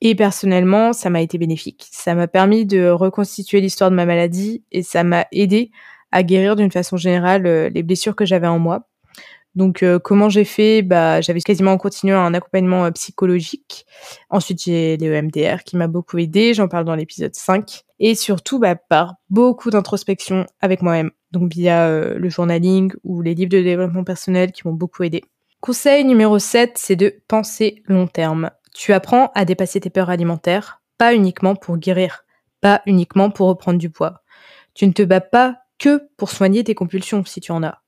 Et 0.00 0.14
personnellement, 0.14 0.92
ça 0.92 1.10
m'a 1.10 1.20
été 1.20 1.38
bénéfique. 1.38 1.86
Ça 1.92 2.14
m'a 2.14 2.26
permis 2.26 2.66
de 2.66 2.88
reconstituer 2.88 3.60
l'histoire 3.60 3.90
de 3.90 3.96
ma 3.96 4.06
maladie 4.06 4.64
et 4.72 4.82
ça 4.82 5.04
m'a 5.04 5.26
aidé 5.30 5.70
à 6.10 6.22
guérir 6.22 6.56
d'une 6.56 6.70
façon 6.70 6.96
générale 6.96 7.46
euh, 7.46 7.68
les 7.68 7.82
blessures 7.82 8.16
que 8.16 8.24
j'avais 8.24 8.46
en 8.46 8.58
moi. 8.58 8.88
Donc 9.54 9.82
euh, 9.82 9.98
comment 9.98 10.28
j'ai 10.28 10.44
fait? 10.44 10.82
Bah 10.82 11.20
j'avais 11.20 11.40
quasiment 11.40 11.76
continué 11.76 12.14
un 12.14 12.32
accompagnement 12.34 12.86
euh, 12.86 12.90
psychologique. 12.90 13.86
Ensuite 14.30 14.64
j'ai 14.64 14.96
l'EMDR 14.96 15.62
qui 15.64 15.76
m'a 15.76 15.88
beaucoup 15.88 16.18
aidé, 16.18 16.54
j'en 16.54 16.68
parle 16.68 16.84
dans 16.84 16.94
l'épisode 16.94 17.34
5 17.34 17.84
et 18.00 18.14
surtout 18.14 18.58
bah, 18.58 18.76
par 18.76 19.14
beaucoup 19.28 19.70
d'introspection 19.70 20.46
avec 20.60 20.82
moi-même. 20.82 21.10
Donc 21.32 21.52
via 21.52 21.86
euh, 21.86 22.18
le 22.18 22.28
journaling 22.30 22.92
ou 23.04 23.20
les 23.20 23.34
livres 23.34 23.50
de 23.50 23.60
développement 23.60 24.04
personnel 24.04 24.52
qui 24.52 24.66
m'ont 24.66 24.74
beaucoup 24.74 25.02
aidé. 25.02 25.22
Conseil 25.60 26.04
numéro 26.04 26.38
7, 26.38 26.72
c'est 26.76 26.96
de 26.96 27.14
penser 27.28 27.82
long 27.86 28.06
terme. 28.06 28.50
Tu 28.74 28.92
apprends 28.92 29.30
à 29.34 29.44
dépasser 29.44 29.80
tes 29.80 29.90
peurs 29.90 30.10
alimentaires, 30.10 30.82
pas 30.98 31.14
uniquement 31.14 31.54
pour 31.54 31.76
guérir, 31.76 32.24
pas 32.60 32.82
uniquement 32.86 33.30
pour 33.30 33.48
reprendre 33.48 33.78
du 33.78 33.90
poids. 33.90 34.22
Tu 34.74 34.86
ne 34.86 34.92
te 34.92 35.02
bats 35.02 35.20
pas 35.20 35.58
que 35.78 36.08
pour 36.16 36.30
soigner 36.30 36.64
tes 36.64 36.74
compulsions 36.74 37.24
si 37.24 37.40
tu 37.40 37.52
en 37.52 37.62
as. 37.62 37.82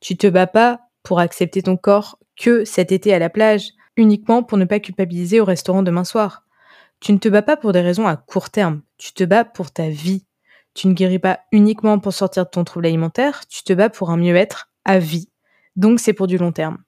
Tu 0.00 0.16
te 0.16 0.26
bats 0.26 0.46
pas 0.46 0.80
pour 1.02 1.20
accepter 1.20 1.62
ton 1.62 1.76
corps 1.76 2.18
que 2.36 2.64
cet 2.64 2.92
été 2.92 3.12
à 3.12 3.18
la 3.18 3.30
plage, 3.30 3.70
uniquement 3.96 4.42
pour 4.42 4.58
ne 4.58 4.64
pas 4.64 4.80
culpabiliser 4.80 5.40
au 5.40 5.44
restaurant 5.44 5.82
demain 5.82 6.04
soir. 6.04 6.44
Tu 7.00 7.12
ne 7.12 7.18
te 7.18 7.28
bats 7.28 7.42
pas 7.42 7.56
pour 7.56 7.72
des 7.72 7.80
raisons 7.80 8.06
à 8.06 8.16
court 8.16 8.50
terme, 8.50 8.82
tu 8.96 9.12
te 9.12 9.24
bats 9.24 9.44
pour 9.44 9.70
ta 9.70 9.88
vie. 9.88 10.24
Tu 10.74 10.88
ne 10.88 10.94
guéris 10.94 11.18
pas 11.18 11.40
uniquement 11.52 11.98
pour 11.98 12.14
sortir 12.14 12.44
de 12.44 12.50
ton 12.50 12.64
trouble 12.64 12.86
alimentaire, 12.86 13.46
tu 13.48 13.62
te 13.62 13.72
bats 13.72 13.90
pour 13.90 14.10
un 14.10 14.16
mieux-être 14.16 14.70
à 14.84 14.98
vie. 14.98 15.28
Donc 15.76 16.00
c'est 16.00 16.14
pour 16.14 16.26
du 16.26 16.38
long 16.38 16.52
terme. 16.52 16.78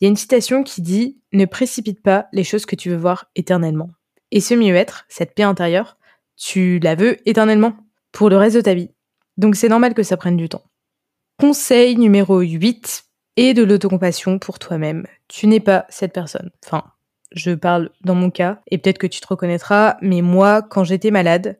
Il 0.00 0.04
y 0.04 0.06
a 0.06 0.10
une 0.10 0.16
citation 0.16 0.64
qui 0.64 0.82
dit 0.82 1.20
Ne 1.32 1.46
précipite 1.46 2.02
pas 2.02 2.26
les 2.32 2.44
choses 2.44 2.66
que 2.66 2.76
tu 2.76 2.90
veux 2.90 2.96
voir 2.96 3.30
éternellement. 3.34 3.90
Et 4.30 4.40
ce 4.40 4.54
mieux-être, 4.54 5.04
cette 5.08 5.34
paix 5.34 5.44
intérieure, 5.44 5.96
tu 6.36 6.78
la 6.78 6.94
veux 6.94 7.16
éternellement, 7.28 7.74
pour 8.10 8.28
le 8.28 8.36
reste 8.36 8.56
de 8.56 8.60
ta 8.60 8.74
vie. 8.74 8.90
Donc 9.36 9.56
c'est 9.56 9.68
normal 9.68 9.94
que 9.94 10.02
ça 10.02 10.16
prenne 10.16 10.36
du 10.36 10.48
temps. 10.48 10.64
Conseil 11.38 11.96
numéro 11.96 12.40
8 12.40 13.04
et 13.36 13.54
de 13.54 13.62
l'autocompassion 13.62 14.38
pour 14.38 14.58
toi-même. 14.58 15.06
Tu 15.28 15.46
n'es 15.46 15.60
pas 15.60 15.86
cette 15.88 16.12
personne. 16.12 16.50
Enfin, 16.64 16.84
je 17.32 17.52
parle 17.52 17.90
dans 18.02 18.14
mon 18.14 18.30
cas, 18.30 18.60
et 18.70 18.78
peut-être 18.78 18.98
que 18.98 19.06
tu 19.06 19.20
te 19.20 19.26
reconnaîtras, 19.26 19.96
mais 20.02 20.20
moi, 20.20 20.62
quand 20.62 20.84
j'étais 20.84 21.10
malade, 21.10 21.58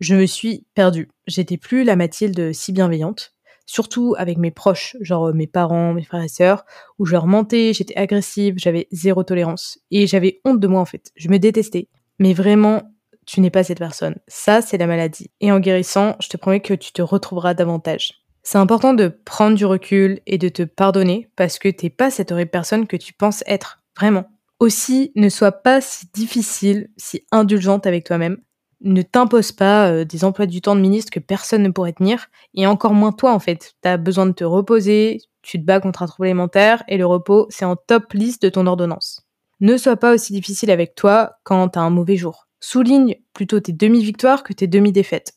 je 0.00 0.14
me 0.14 0.26
suis 0.26 0.66
perdue. 0.74 1.10
J'étais 1.26 1.56
plus 1.56 1.84
la 1.84 1.96
Mathilde 1.96 2.52
si 2.52 2.72
bienveillante, 2.72 3.34
surtout 3.66 4.14
avec 4.18 4.38
mes 4.38 4.50
proches, 4.50 4.96
genre 5.00 5.32
mes 5.32 5.46
parents, 5.46 5.94
mes 5.94 6.04
frères 6.04 6.22
et 6.22 6.28
sœurs, 6.28 6.64
où 6.98 7.06
je 7.06 7.12
leur 7.12 7.26
mentais, 7.26 7.72
j'étais 7.72 7.96
agressive, 7.96 8.54
j'avais 8.58 8.88
zéro 8.92 9.22
tolérance, 9.22 9.78
et 9.90 10.06
j'avais 10.06 10.40
honte 10.44 10.60
de 10.60 10.66
moi 10.66 10.80
en 10.80 10.84
fait. 10.84 11.10
Je 11.16 11.28
me 11.28 11.38
détestais. 11.38 11.88
Mais 12.18 12.34
vraiment, 12.34 12.94
tu 13.26 13.40
n'es 13.40 13.50
pas 13.50 13.64
cette 13.64 13.78
personne. 13.78 14.16
Ça, 14.28 14.60
c'est 14.60 14.78
la 14.78 14.86
maladie. 14.86 15.30
Et 15.40 15.50
en 15.50 15.58
guérissant, 15.58 16.16
je 16.20 16.28
te 16.28 16.36
promets 16.36 16.60
que 16.60 16.74
tu 16.74 16.92
te 16.92 17.02
retrouveras 17.02 17.54
davantage. 17.54 18.23
C'est 18.46 18.58
important 18.58 18.92
de 18.92 19.08
prendre 19.08 19.56
du 19.56 19.64
recul 19.64 20.20
et 20.26 20.36
de 20.36 20.50
te 20.50 20.62
pardonner 20.62 21.28
parce 21.34 21.58
que 21.58 21.68
t'es 21.70 21.88
pas 21.88 22.10
cette 22.10 22.30
horrible 22.30 22.50
personne 22.50 22.86
que 22.86 22.96
tu 22.96 23.14
penses 23.14 23.42
être. 23.46 23.82
Vraiment. 23.96 24.26
Aussi, 24.60 25.12
ne 25.16 25.30
sois 25.30 25.50
pas 25.50 25.80
si 25.80 26.06
difficile, 26.12 26.90
si 26.98 27.22
indulgente 27.32 27.86
avec 27.86 28.04
toi-même. 28.04 28.38
ne 28.82 29.00
t'impose 29.00 29.50
pas 29.50 29.88
euh, 29.88 30.04
des 30.04 30.24
emplois 30.24 30.44
du 30.44 30.60
temps 30.60 30.76
de 30.76 30.80
ministre 30.82 31.10
que 31.10 31.20
personne 31.20 31.62
ne 31.62 31.70
pourrait 31.70 31.94
tenir, 31.94 32.26
et 32.52 32.66
encore 32.66 32.92
moins 32.92 33.12
toi 33.12 33.32
en 33.32 33.38
fait. 33.38 33.74
Tu 33.82 33.88
as 33.88 33.96
besoin 33.96 34.26
de 34.26 34.32
te 34.32 34.44
reposer, 34.44 35.22
tu 35.40 35.58
te 35.58 35.64
bats 35.64 35.80
contre 35.80 36.02
un 36.02 36.06
trouble 36.06 36.26
alimentaire, 36.26 36.84
et 36.86 36.98
le 36.98 37.06
repos, 37.06 37.46
c'est 37.48 37.64
en 37.64 37.76
top 37.76 38.12
liste 38.12 38.42
de 38.42 38.50
ton 38.50 38.66
ordonnance. 38.66 39.22
Ne 39.60 39.78
sois 39.78 39.96
pas 39.96 40.12
aussi 40.12 40.34
difficile 40.34 40.70
avec 40.70 40.94
toi 40.94 41.36
quand 41.44 41.66
t'as 41.68 41.80
un 41.80 41.88
mauvais 41.88 42.16
jour. 42.16 42.46
Souligne 42.60 43.16
plutôt 43.32 43.60
tes 43.60 43.72
demi-victoires 43.72 44.42
que 44.42 44.52
tes 44.52 44.66
demi-défaites. 44.66 45.32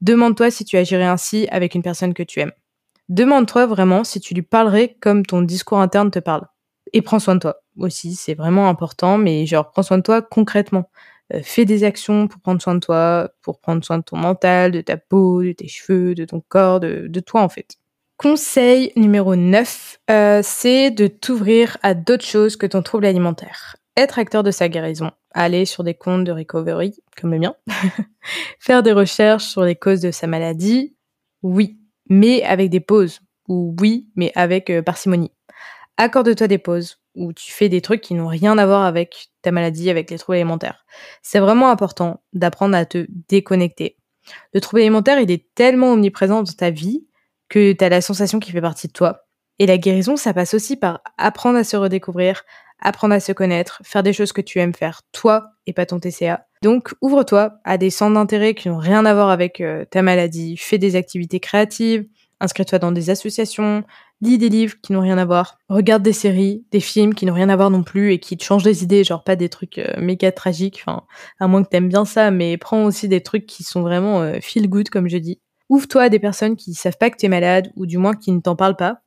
Demande-toi 0.00 0.50
si 0.50 0.64
tu 0.64 0.76
agirais 0.76 1.04
ainsi 1.04 1.48
avec 1.50 1.74
une 1.74 1.82
personne 1.82 2.14
que 2.14 2.22
tu 2.22 2.40
aimes. 2.40 2.52
Demande-toi 3.08 3.66
vraiment 3.66 4.04
si 4.04 4.20
tu 4.20 4.34
lui 4.34 4.42
parlerais 4.42 4.96
comme 5.00 5.26
ton 5.26 5.42
discours 5.42 5.78
interne 5.78 6.10
te 6.10 6.18
parle. 6.18 6.46
Et 6.92 7.02
prends 7.02 7.18
soin 7.18 7.34
de 7.34 7.40
toi 7.40 7.56
aussi, 7.78 8.14
c'est 8.14 8.34
vraiment 8.34 8.68
important, 8.68 9.18
mais 9.18 9.46
genre 9.46 9.70
prends 9.70 9.82
soin 9.82 9.98
de 9.98 10.02
toi 10.02 10.22
concrètement. 10.22 10.90
Euh, 11.32 11.40
fais 11.42 11.64
des 11.64 11.84
actions 11.84 12.28
pour 12.28 12.40
prendre 12.40 12.60
soin 12.60 12.74
de 12.74 12.80
toi, 12.80 13.30
pour 13.42 13.60
prendre 13.60 13.84
soin 13.84 13.98
de 13.98 14.02
ton 14.02 14.16
mental, 14.16 14.72
de 14.72 14.80
ta 14.80 14.96
peau, 14.96 15.42
de 15.42 15.52
tes 15.52 15.68
cheveux, 15.68 16.14
de 16.14 16.24
ton 16.24 16.42
corps, 16.48 16.80
de, 16.80 17.20
toi 17.20 17.42
en 17.42 17.48
fait. 17.48 17.76
Conseil 18.16 18.92
numéro 18.96 19.34
9, 19.34 19.98
euh, 20.10 20.40
c'est 20.42 20.90
de 20.90 21.06
t'ouvrir 21.06 21.78
à 21.82 21.94
d'autres 21.94 22.24
choses 22.24 22.56
que 22.56 22.66
ton 22.66 22.82
trouble 22.82 23.06
alimentaire. 23.06 23.76
Être 23.96 24.18
acteur 24.18 24.42
de 24.42 24.50
sa 24.50 24.68
guérison, 24.68 25.10
aller 25.34 25.66
sur 25.66 25.84
des 25.84 25.94
comptes 25.94 26.24
de 26.24 26.32
recovery, 26.32 26.94
comme 27.20 27.32
le 27.32 27.38
mien, 27.38 27.54
faire 28.58 28.82
des 28.82 28.92
recherches 28.92 29.44
sur 29.44 29.62
les 29.62 29.76
causes 29.76 30.00
de 30.00 30.10
sa 30.10 30.26
maladie, 30.26 30.96
oui, 31.42 31.78
mais 32.08 32.42
avec 32.44 32.70
des 32.70 32.80
pauses, 32.80 33.20
ou 33.48 33.74
oui, 33.80 34.08
mais 34.16 34.32
avec 34.34 34.70
euh, 34.70 34.80
parcimonie. 34.80 35.32
Accorde-toi 35.96 36.46
des 36.46 36.58
pauses, 36.58 37.00
où 37.14 37.32
tu 37.32 37.52
fais 37.52 37.68
des 37.68 37.80
trucs 37.80 38.00
qui 38.00 38.14
n'ont 38.14 38.26
rien 38.26 38.58
à 38.58 38.66
voir 38.66 38.82
avec 38.82 39.28
ta 39.42 39.52
maladie, 39.52 39.90
avec 39.90 40.10
les 40.10 40.18
troubles 40.18 40.36
alimentaires. 40.36 40.84
C'est 41.22 41.38
vraiment 41.38 41.70
important 41.70 42.22
d'apprendre 42.32 42.76
à 42.76 42.86
te 42.86 43.06
déconnecter. 43.28 43.96
Le 44.52 44.60
trouble 44.60 44.80
alimentaire, 44.80 45.20
il 45.20 45.30
est 45.30 45.54
tellement 45.54 45.92
omniprésent 45.92 46.42
dans 46.42 46.52
ta 46.52 46.70
vie 46.70 47.06
que 47.48 47.72
tu 47.72 47.84
as 47.84 47.88
la 47.88 48.00
sensation 48.00 48.40
qu'il 48.40 48.52
fait 48.52 48.60
partie 48.60 48.88
de 48.88 48.92
toi. 48.92 49.26
Et 49.58 49.66
la 49.66 49.78
guérison, 49.78 50.16
ça 50.16 50.34
passe 50.34 50.54
aussi 50.54 50.76
par 50.76 51.00
apprendre 51.16 51.58
à 51.58 51.64
se 51.64 51.76
redécouvrir, 51.76 52.42
apprendre 52.84 53.14
à 53.14 53.20
se 53.20 53.32
connaître, 53.32 53.80
faire 53.84 54.02
des 54.02 54.12
choses 54.12 54.32
que 54.32 54.40
tu 54.40 54.60
aimes 54.60 54.74
faire 54.74 55.00
toi 55.12 55.50
et 55.66 55.72
pas 55.72 55.86
ton 55.86 55.98
TCA. 55.98 56.46
Donc 56.62 56.94
ouvre-toi 57.00 57.54
à 57.64 57.78
des 57.78 57.90
centres 57.90 58.14
d'intérêt 58.14 58.54
qui 58.54 58.68
n'ont 58.68 58.78
rien 58.78 59.04
à 59.04 59.14
voir 59.14 59.30
avec 59.30 59.60
euh, 59.60 59.84
ta 59.86 60.02
maladie, 60.02 60.56
fais 60.56 60.78
des 60.78 60.94
activités 60.94 61.40
créatives, 61.40 62.06
inscris-toi 62.40 62.78
dans 62.78 62.92
des 62.92 63.10
associations, 63.10 63.84
lis 64.20 64.38
des 64.38 64.48
livres 64.48 64.76
qui 64.82 64.92
n'ont 64.92 65.00
rien 65.00 65.18
à 65.18 65.24
voir, 65.24 65.58
regarde 65.68 66.02
des 66.02 66.12
séries, 66.12 66.64
des 66.70 66.80
films 66.80 67.14
qui 67.14 67.26
n'ont 67.26 67.34
rien 67.34 67.48
à 67.48 67.56
voir 67.56 67.70
non 67.70 67.82
plus 67.82 68.12
et 68.12 68.18
qui 68.18 68.36
te 68.36 68.44
changent 68.44 68.62
des 68.62 68.82
idées, 68.82 69.04
genre 69.04 69.24
pas 69.24 69.36
des 69.36 69.48
trucs 69.48 69.78
euh, 69.78 70.00
méga 70.00 70.32
tragiques, 70.32 70.82
enfin, 70.86 71.04
à 71.40 71.46
moins 71.46 71.62
que 71.62 71.68
t'aimes 71.68 71.88
bien 71.88 72.04
ça, 72.04 72.30
mais 72.30 72.56
prends 72.56 72.84
aussi 72.84 73.08
des 73.08 73.22
trucs 73.22 73.46
qui 73.46 73.62
sont 73.62 73.82
vraiment 73.82 74.22
euh, 74.22 74.38
feel 74.40 74.68
good, 74.68 74.88
comme 74.88 75.08
je 75.08 75.18
dis. 75.18 75.40
Ouvre-toi 75.68 76.02
à 76.02 76.08
des 76.08 76.18
personnes 76.18 76.56
qui 76.56 76.74
savent 76.74 76.98
pas 76.98 77.10
que 77.10 77.16
t'es 77.16 77.28
malade, 77.28 77.70
ou 77.76 77.86
du 77.86 77.98
moins 77.98 78.14
qui 78.14 78.32
ne 78.32 78.40
t'en 78.40 78.56
parlent 78.56 78.76
pas. 78.76 79.00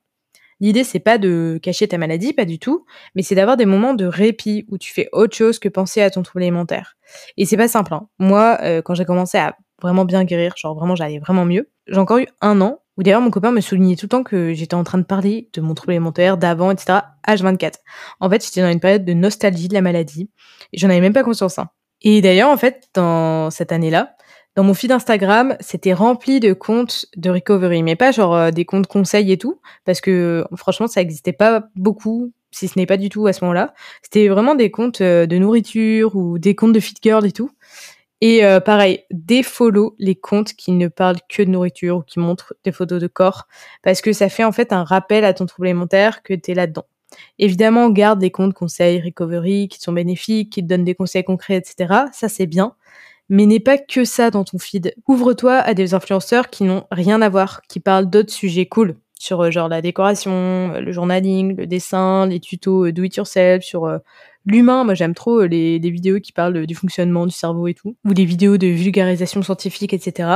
L'idée, 0.60 0.84
c'est 0.84 0.98
pas 0.98 1.18
de 1.18 1.58
cacher 1.62 1.86
ta 1.88 1.98
maladie, 1.98 2.32
pas 2.32 2.44
du 2.44 2.58
tout, 2.58 2.84
mais 3.14 3.22
c'est 3.22 3.34
d'avoir 3.34 3.56
des 3.56 3.66
moments 3.66 3.94
de 3.94 4.04
répit 4.04 4.66
où 4.68 4.78
tu 4.78 4.92
fais 4.92 5.08
autre 5.12 5.36
chose 5.36 5.58
que 5.58 5.68
penser 5.68 6.02
à 6.02 6.10
ton 6.10 6.22
trouble 6.22 6.42
alimentaire. 6.42 6.96
Et 7.36 7.44
c'est 7.44 7.56
pas 7.56 7.68
simple, 7.68 7.94
hein. 7.94 8.08
Moi, 8.18 8.58
euh, 8.62 8.82
quand 8.82 8.94
j'ai 8.94 9.04
commencé 9.04 9.38
à 9.38 9.56
vraiment 9.80 10.04
bien 10.04 10.24
guérir, 10.24 10.54
genre 10.56 10.74
vraiment 10.74 10.96
j'allais 10.96 11.20
vraiment 11.20 11.44
mieux, 11.44 11.70
j'ai 11.86 11.98
encore 11.98 12.18
eu 12.18 12.26
un 12.40 12.60
an 12.60 12.80
où 12.96 13.04
d'ailleurs 13.04 13.20
mon 13.20 13.30
copain 13.30 13.52
me 13.52 13.60
soulignait 13.60 13.94
tout 13.94 14.06
le 14.06 14.10
temps 14.10 14.24
que 14.24 14.52
j'étais 14.52 14.74
en 14.74 14.82
train 14.82 14.98
de 14.98 15.04
parler 15.04 15.48
de 15.52 15.60
mon 15.60 15.74
trouble 15.74 15.92
alimentaire, 15.92 16.36
d'avant, 16.36 16.72
etc. 16.72 16.98
H24. 17.26 17.74
En 18.18 18.28
fait, 18.28 18.44
j'étais 18.44 18.60
dans 18.60 18.70
une 18.70 18.80
période 18.80 19.04
de 19.04 19.12
nostalgie 19.12 19.68
de 19.68 19.74
la 19.74 19.80
maladie 19.80 20.30
et 20.72 20.78
j'en 20.78 20.90
avais 20.90 21.00
même 21.00 21.12
pas 21.12 21.22
conscience. 21.22 21.60
Hein. 21.60 21.68
Et 22.02 22.20
d'ailleurs, 22.20 22.50
en 22.50 22.56
fait, 22.56 22.88
dans 22.94 23.50
cette 23.50 23.70
année-là, 23.70 24.16
dans 24.58 24.64
mon 24.64 24.74
feed 24.74 24.90
Instagram, 24.90 25.56
c'était 25.60 25.92
rempli 25.92 26.40
de 26.40 26.52
comptes 26.52 27.06
de 27.16 27.30
recovery, 27.30 27.84
mais 27.84 27.94
pas 27.94 28.10
genre 28.10 28.34
euh, 28.34 28.50
des 28.50 28.64
comptes 28.64 28.88
conseils 28.88 29.30
et 29.30 29.38
tout, 29.38 29.60
parce 29.84 30.00
que 30.00 30.44
franchement, 30.56 30.88
ça 30.88 31.00
n'existait 31.00 31.32
pas 31.32 31.68
beaucoup, 31.76 32.32
si 32.50 32.66
ce 32.66 32.76
n'est 32.76 32.84
pas 32.84 32.96
du 32.96 33.08
tout 33.08 33.28
à 33.28 33.32
ce 33.32 33.44
moment-là. 33.44 33.72
C'était 34.02 34.26
vraiment 34.26 34.56
des 34.56 34.72
comptes 34.72 35.00
euh, 35.00 35.26
de 35.26 35.38
nourriture 35.38 36.16
ou 36.16 36.40
des 36.40 36.56
comptes 36.56 36.72
de 36.72 36.80
fit 36.80 36.96
girl 37.00 37.24
et 37.24 37.30
tout. 37.30 37.52
Et 38.20 38.44
euh, 38.44 38.58
pareil, 38.58 39.04
défollow 39.12 39.94
les 40.00 40.16
comptes 40.16 40.54
qui 40.54 40.72
ne 40.72 40.88
parlent 40.88 41.20
que 41.28 41.44
de 41.44 41.50
nourriture 41.50 41.98
ou 41.98 42.02
qui 42.02 42.18
montrent 42.18 42.52
des 42.64 42.72
photos 42.72 43.00
de 43.00 43.06
corps, 43.06 43.46
parce 43.84 44.00
que 44.00 44.12
ça 44.12 44.28
fait 44.28 44.42
en 44.42 44.50
fait 44.50 44.72
un 44.72 44.82
rappel 44.82 45.24
à 45.24 45.34
ton 45.34 45.46
trouble 45.46 45.68
alimentaire 45.68 46.24
que 46.24 46.34
tu 46.34 46.50
es 46.50 46.54
là-dedans. 46.54 46.86
Évidemment, 47.38 47.90
garde 47.90 48.18
des 48.18 48.32
comptes 48.32 48.54
conseils 48.54 49.00
recovery 49.00 49.68
qui 49.68 49.78
sont 49.78 49.92
bénéfiques, 49.92 50.50
qui 50.50 50.62
te 50.62 50.66
donnent 50.66 50.82
des 50.82 50.96
conseils 50.96 51.22
concrets, 51.22 51.54
etc. 51.54 52.06
Ça, 52.10 52.28
c'est 52.28 52.46
bien. 52.46 52.74
Mais 53.28 53.46
n'est 53.46 53.60
pas 53.60 53.78
que 53.78 54.04
ça 54.04 54.30
dans 54.30 54.44
ton 54.44 54.58
feed. 54.58 54.94
Ouvre-toi 55.06 55.54
à 55.54 55.74
des 55.74 55.94
influenceurs 55.94 56.50
qui 56.50 56.64
n'ont 56.64 56.84
rien 56.90 57.20
à 57.22 57.28
voir, 57.28 57.62
qui 57.68 57.80
parlent 57.80 58.08
d'autres 58.08 58.32
sujets 58.32 58.66
cool 58.66 58.96
sur 59.18 59.42
euh, 59.42 59.50
genre 59.50 59.68
la 59.68 59.82
décoration, 59.82 60.72
euh, 60.74 60.80
le 60.80 60.92
journaling, 60.92 61.56
le 61.56 61.66
dessin, 61.66 62.26
les 62.26 62.40
tutos 62.40 62.90
do 62.92 63.02
it 63.02 63.16
yourself, 63.16 63.62
sur 63.64 64.00
l'humain. 64.46 64.84
Moi, 64.84 64.94
j'aime 64.94 65.14
trop 65.14 65.42
euh, 65.42 65.46
les, 65.46 65.78
vidéos 65.78 66.20
qui 66.20 66.32
parlent 66.32 66.66
du 66.66 66.74
fonctionnement 66.74 67.26
du 67.26 67.32
cerveau 67.32 67.68
et 67.68 67.74
tout, 67.74 67.96
ou 68.04 68.14
des 68.14 68.24
vidéos 68.24 68.56
de 68.56 68.66
vulgarisation 68.66 69.42
scientifique, 69.42 69.92
etc. 69.92 70.30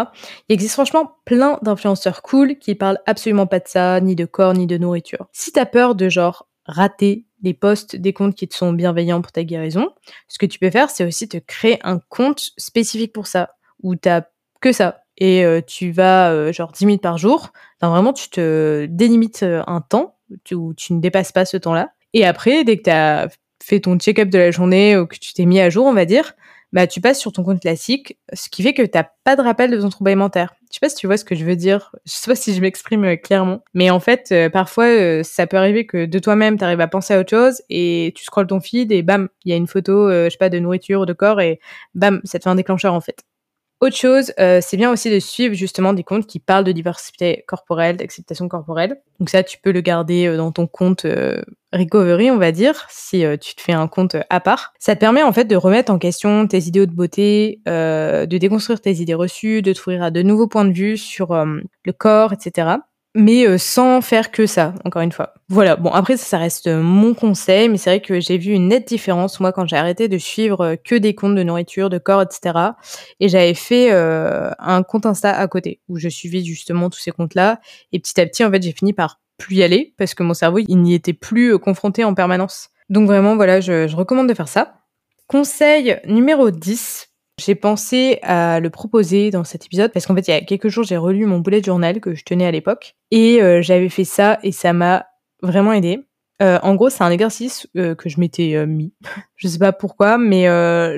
Il 0.49 0.55
existe 0.55 0.75
franchement 0.75 1.17
plein 1.25 1.59
d'influenceurs 1.63 2.23
cool 2.23 2.59
qui 2.59 2.75
parlent 2.75 2.99
absolument 3.07 3.47
pas 3.47 3.61
de 3.61 3.69
ça, 3.69 4.01
ni 4.01 4.15
de 4.15 4.25
corps, 4.25 4.55
ni 4.55 4.67
de 4.67 4.77
nourriture. 4.77 5.27
Si 5.33 5.53
t'as 5.53 5.67
peur 5.67 5.95
de 5.95 6.09
genre 6.09 6.47
rater 6.67 7.27
les 7.43 7.55
posts 7.55 7.97
des 7.97 8.13
comptes 8.13 8.35
qui 8.35 8.47
te 8.47 8.55
sont 8.55 8.73
bienveillants 8.73 9.21
pour 9.21 9.33
ta 9.33 9.45
guérison, 9.45 9.91
ce 10.29 10.39
que 10.39 10.47
tu 10.47 10.59
peux 10.59 10.71
faire, 10.71 10.91
c'est 10.91 11.05
aussi 11.05 11.29
te 11.29 11.39
créer 11.39 11.79
un 11.83 11.99
compte 12.09 12.53
spécifique 12.57 13.13
pour 13.13 13.27
ça, 13.27 13.57
où 13.83 13.97
t'as 13.97 14.23
que 14.61 14.73
ça. 14.73 15.03
Et 15.19 15.45
euh, 15.45 15.61
tu 15.61 15.91
vas 15.91 16.31
euh, 16.31 16.53
genre 16.53 16.73
10 16.73 16.87
minutes 16.87 17.03
par 17.03 17.19
jour. 17.19 17.53
Enfin, 17.81 17.91
vraiment, 17.91 18.13
tu 18.13 18.29
te 18.29 18.87
délimites 18.87 19.43
un 19.43 19.81
temps 19.81 20.17
où 20.53 20.73
tu 20.75 20.93
ne 20.95 21.01
dépasses 21.01 21.33
pas 21.33 21.45
ce 21.45 21.57
temps-là. 21.57 21.93
Et 22.15 22.25
après, 22.25 22.65
dès 22.65 22.79
que 22.79 22.85
tu 22.85 22.91
as 22.91 23.29
fait 23.63 23.81
ton 23.81 23.99
check-up 23.99 24.29
de 24.29 24.39
la 24.39 24.51
journée 24.51 24.97
ou 24.97 25.07
que 25.07 25.17
tu 25.17 25.33
t'es 25.33 25.45
mis 25.45 25.61
à 25.61 25.71
jour, 25.71 25.87
on 25.87 25.93
va 25.93 26.05
dire, 26.05 26.35
bah 26.73 26.87
tu 26.87 27.01
passes 27.01 27.21
sur 27.21 27.33
ton 27.33 27.43
compte 27.43 27.61
classique, 27.61 28.19
ce 28.33 28.49
qui 28.49 28.63
fait 28.63 28.75
que 28.75 28.83
t'as 28.83 29.05
pas 29.25 29.37
de 29.37 29.43
rappel 29.43 29.71
de 29.71 29.81
ton 29.81 29.91
trouble 29.91 30.11
alimentaire. 30.11 30.55
Je 30.71 30.77
sais 30.77 30.81
pas 30.81 30.89
si 30.89 30.97
tu 30.97 31.07
vois 31.07 31.17
ce 31.19 31.25
que 31.25 31.35
je 31.35 31.45
veux 31.45 31.57
dire, 31.57 31.95
je 32.07 32.13
sais 32.13 32.31
pas 32.31 32.35
si 32.35 32.55
je 32.55 32.61
m'exprime 32.61 33.05
euh, 33.05 33.17
clairement, 33.17 33.63
mais 33.75 33.91
en 33.91 34.01
fait, 34.01 34.29
euh, 34.33 34.49
parfois, 34.49 34.87
euh, 34.87 35.23
ça 35.23 35.47
peut 35.47 35.57
arriver 35.57 35.87
que 35.87 36.07
de 36.07 36.19
toi-même, 36.19 36.59
t'arrives 36.59 36.81
à 36.81 36.89
penser 36.89 37.15
à 37.15 37.21
autre 37.21 37.31
chose 37.31 37.63
et 37.69 38.13
tu 38.17 38.25
scrolles 38.25 38.47
ton 38.47 38.61
feed 38.61 38.93
et 38.93 39.03
bam, 39.03 39.29
il 39.45 39.51
y 39.51 39.53
a 39.53 39.57
une 39.57 39.67
photo, 39.67 40.11
je 40.11 40.29
sais 40.31 40.39
pas, 40.39 40.49
de 40.49 40.59
nourriture 40.59 41.01
ou 41.03 41.07
de 41.07 41.13
corps 41.13 41.41
et 41.41 41.61
bam, 41.95 42.21
ça 42.25 42.39
te 42.39 42.45
fait 42.45 42.51
un 42.51 42.55
déclencheur 42.55 42.95
en 42.95 43.01
fait. 43.01 43.25
Autre 43.83 43.97
chose, 43.97 44.33
euh, 44.39 44.61
c'est 44.63 44.77
bien 44.77 44.93
aussi 44.93 45.11
de 45.11 45.19
suivre 45.19 45.57
justement 45.57 45.93
des 45.93 46.05
comptes 46.05 46.29
qui 46.29 46.39
parlent 46.39 46.63
de 46.63 46.71
diversité 46.71 47.43
corporelle, 47.49 47.97
d'acceptation 47.97 48.47
corporelle. 48.47 49.01
Donc 49.19 49.29
ça, 49.29 49.43
tu 49.43 49.59
peux 49.59 49.73
le 49.73 49.81
garder 49.81 50.29
euh, 50.29 50.37
dans 50.37 50.53
ton 50.53 50.69
compte 50.69 51.05
euh, 51.05 51.43
recovery, 51.73 52.31
on 52.31 52.39
va 52.39 52.53
dire, 52.53 52.87
si 52.91 53.25
tu 53.41 53.57
te 53.57 53.61
fais 53.61 53.73
un 53.73 53.89
compte 53.89 54.15
à 54.31 54.39
part. 54.39 54.73
Ça 54.79 54.95
te 54.95 55.01
permet 55.01 55.25
en 55.25 55.33
fait 55.33 55.47
de 55.47 55.57
remettre 55.57 55.91
en 55.91 55.99
question 55.99 56.47
tes 56.47 56.63
idéaux 56.69 56.87
de 56.87 56.93
beauté, 56.93 57.61
de 57.67 58.37
déconstruire 58.39 58.81
tes 58.81 59.01
idées 59.01 59.15
reçues, 59.15 59.63
de 59.63 59.73
t'ouvrir 59.73 60.05
à 60.05 60.11
de 60.13 60.23
nouveaux 60.23 60.47
points 60.47 60.67
de 60.67 60.73
vue 60.73 60.97
sur 60.97 61.35
le 61.35 61.93
corps, 61.93 62.35
etc 62.35 62.77
mais 63.15 63.47
euh, 63.47 63.59
sans 63.59 64.01
faire 64.01 64.31
que 64.31 64.47
ça, 64.47 64.75
encore 64.85 65.03
une 65.03 65.13
fois. 65.13 65.35
Voilà, 65.49 65.77
bon 65.77 65.91
après 65.91 66.17
ça, 66.17 66.39
reste 66.39 66.69
mon 66.69 67.15
conseil, 67.15 67.69
mais 67.69 67.77
c'est 67.77 67.91
vrai 67.91 68.01
que 68.01 68.21
j'ai 68.21 68.39
vu 68.39 68.53
une 68.53 68.69
nette 68.69 68.89
différence 68.89 69.39
moi 69.41 69.53
quand 69.53 69.67
j'ai 69.67 69.77
arrêté 69.77 70.09
de 70.09 70.19
suivre 70.19 70.61
euh, 70.63 70.77
que 70.77 70.95
des 70.95 71.15
comptes 71.15 71.35
de 71.35 71.43
nourriture, 71.43 71.91
de 71.91 71.99
corps, 71.99 72.23
etc. 72.23 72.59
Et 73.21 73.29
j'avais 73.29 73.55
fait 73.55 73.93
euh, 73.93 74.51
un 74.59 74.83
compte 74.83 75.07
Insta 75.07 75.31
à 75.31 75.47
côté 75.47 75.81
où 75.89 75.99
je 75.99 76.09
suivais 76.09 76.43
justement 76.43 76.89
tous 76.89 77.01
ces 77.01 77.11
comptes-là. 77.11 77.61
Et 77.93 77.99
petit 77.99 78.19
à 78.21 78.27
petit, 78.27 78.45
en 78.45 78.51
fait, 78.51 78.63
j'ai 78.63 78.73
fini 78.73 78.93
par 78.93 79.21
plus 79.37 79.57
y 79.57 79.63
aller 79.63 79.95
parce 79.99 80.15
que 80.15 80.23
mon 80.23 80.35
cerveau, 80.35 80.59
il 80.59 80.77
n'y 80.77 80.95
était 80.95 81.13
plus 81.13 81.59
confronté 81.59 82.05
en 82.05 82.15
permanence. 82.15 82.71
Donc 82.89 83.07
vraiment, 83.07 83.37
voilà, 83.37 83.61
je, 83.61 83.89
je 83.89 83.97
recommande 83.97 84.29
de 84.29 84.35
faire 84.35 84.49
ça. 84.49 84.75
Conseil 85.27 85.99
numéro 86.07 86.51
10, 86.51 87.12
j'ai 87.39 87.55
pensé 87.55 88.19
à 88.23 88.61
le 88.61 88.71
proposer 88.71 89.31
dans 89.31 89.45
cet 89.45 89.67
épisode 89.67 89.93
parce 89.93 90.07
qu'en 90.07 90.15
fait, 90.15 90.29
il 90.29 90.31
y 90.31 90.35
a 90.35 90.41
quelques 90.43 90.69
jours, 90.69 90.85
j'ai 90.85 90.97
relu 90.97 91.27
mon 91.27 91.41
bullet 91.41 91.63
journal 91.63 92.01
que 92.01 92.15
je 92.15 92.25
tenais 92.25 92.47
à 92.47 92.51
l'époque 92.51 92.95
et 93.11 93.43
euh, 93.43 93.63
j'avais 93.63 93.89
fait 93.89 94.05
ça 94.05 94.39
et 94.43 94.53
ça 94.53 94.73
m'a 94.73 95.07
vraiment 95.43 95.73
aidé. 95.73 96.01
Euh, 96.43 96.59
en 96.63 96.75
gros, 96.75 96.91
c'est 96.91 97.05
un 97.05 97.11
exercice 97.11 97.67
euh, 97.77 97.95
que 97.95 98.09
je 98.09 98.21
m'étais 98.21 98.67
mis. 98.67 98.93
je 99.37 99.49
sais 99.49 99.59
pas 99.59 99.73
pourquoi, 99.73 100.19
mais 100.19 100.47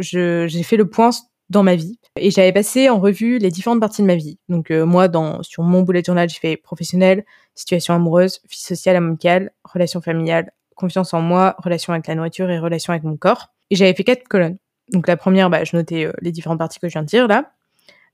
j'ai 0.01 0.63
fait 0.63 0.77
le 0.77 0.89
point 0.89 1.11
dans 1.51 1.63
ma 1.63 1.77
vie 1.77 1.99
et 2.19 2.31
j'avais 2.31 2.53
passé 2.53 2.89
en 2.89 2.99
revue 2.99 3.39
les 3.39 3.51
différentes 3.51 3.81
parties 3.81 4.03
de 4.03 4.07
ma 4.07 4.17
vie. 4.17 4.39
Donc 4.49 4.71
moi, 4.71 5.09
dans 5.09 5.43
sur 5.43 5.63
mon 5.63 5.83
bullet 5.83 6.03
journal, 6.05 6.29
j'ai 6.29 6.41
fait 6.41 6.57
professionnel, 6.57 7.25
situation 7.55 7.95
amoureuse, 7.95 8.41
vie 8.51 8.59
sociale, 8.59 8.97
amicale, 8.97 9.53
relation 9.65 10.01
familiale, 10.01 10.51
confiance 10.75 11.15
en 11.15 11.21
moi, 11.21 11.55
relation 11.59 11.93
avec 11.93 12.07
la 12.07 12.15
nourriture 12.15 12.51
et 12.51 12.59
relation 12.59 12.93
avec 12.93 13.05
mon 13.05 13.17
corps. 13.17 13.49
Et 13.71 13.77
j'avais 13.77 13.95
fait 13.95 14.05
quatre 14.05 14.27
colonnes. 14.29 14.59
Donc 14.91 15.09
la 15.09 15.17
première, 15.17 15.51
bah, 15.51 15.65
je 15.65 15.77
notais 15.77 16.07
euh, 16.07 16.13
les 16.21 16.33
différentes 16.33 16.59
parties 16.59 16.79
que 16.79 16.89
je 16.89 16.93
viens 16.93 17.03
de 17.03 17.07
dire 17.07 17.27
là. 17.27 17.53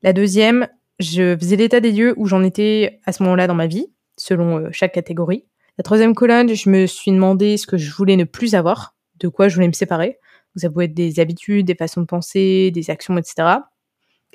La 0.03 0.13
deuxième, 0.13 0.69
je 0.99 1.37
faisais 1.37 1.57
l'état 1.57 1.81
des 1.81 1.93
lieux 1.93 2.15
où 2.17 2.27
j'en 2.27 2.43
étais 2.43 3.01
à 3.05 3.13
ce 3.13 3.23
moment-là 3.23 3.47
dans 3.47 3.55
ma 3.55 3.67
vie, 3.67 3.87
selon 4.17 4.59
euh, 4.59 4.69
chaque 4.71 4.93
catégorie. 4.93 5.45
La 5.79 5.83
troisième 5.83 6.15
colonne, 6.15 6.55
je 6.55 6.71
me 6.71 6.87
suis 6.87 7.11
demandé 7.11 7.57
ce 7.57 7.67
que 7.67 7.77
je 7.77 7.93
voulais 7.93 8.17
ne 8.17 8.25
plus 8.25 8.55
avoir, 8.55 8.95
de 9.19 9.29
quoi 9.29 9.49
je 9.49 9.55
voulais 9.55 9.69
me 9.69 9.73
séparer. 9.73 10.19
ça 10.57 10.69
pouvait 10.69 10.85
être 10.87 10.95
des 10.95 11.21
habitudes, 11.21 11.67
des 11.67 11.75
façons 11.75 12.03
de 12.03 12.07
penser, 12.07 12.71
des 12.71 12.91
actions, 12.91 13.17
etc. 13.17 13.59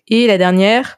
Et 0.08 0.28
la 0.28 0.38
dernière, 0.38 0.98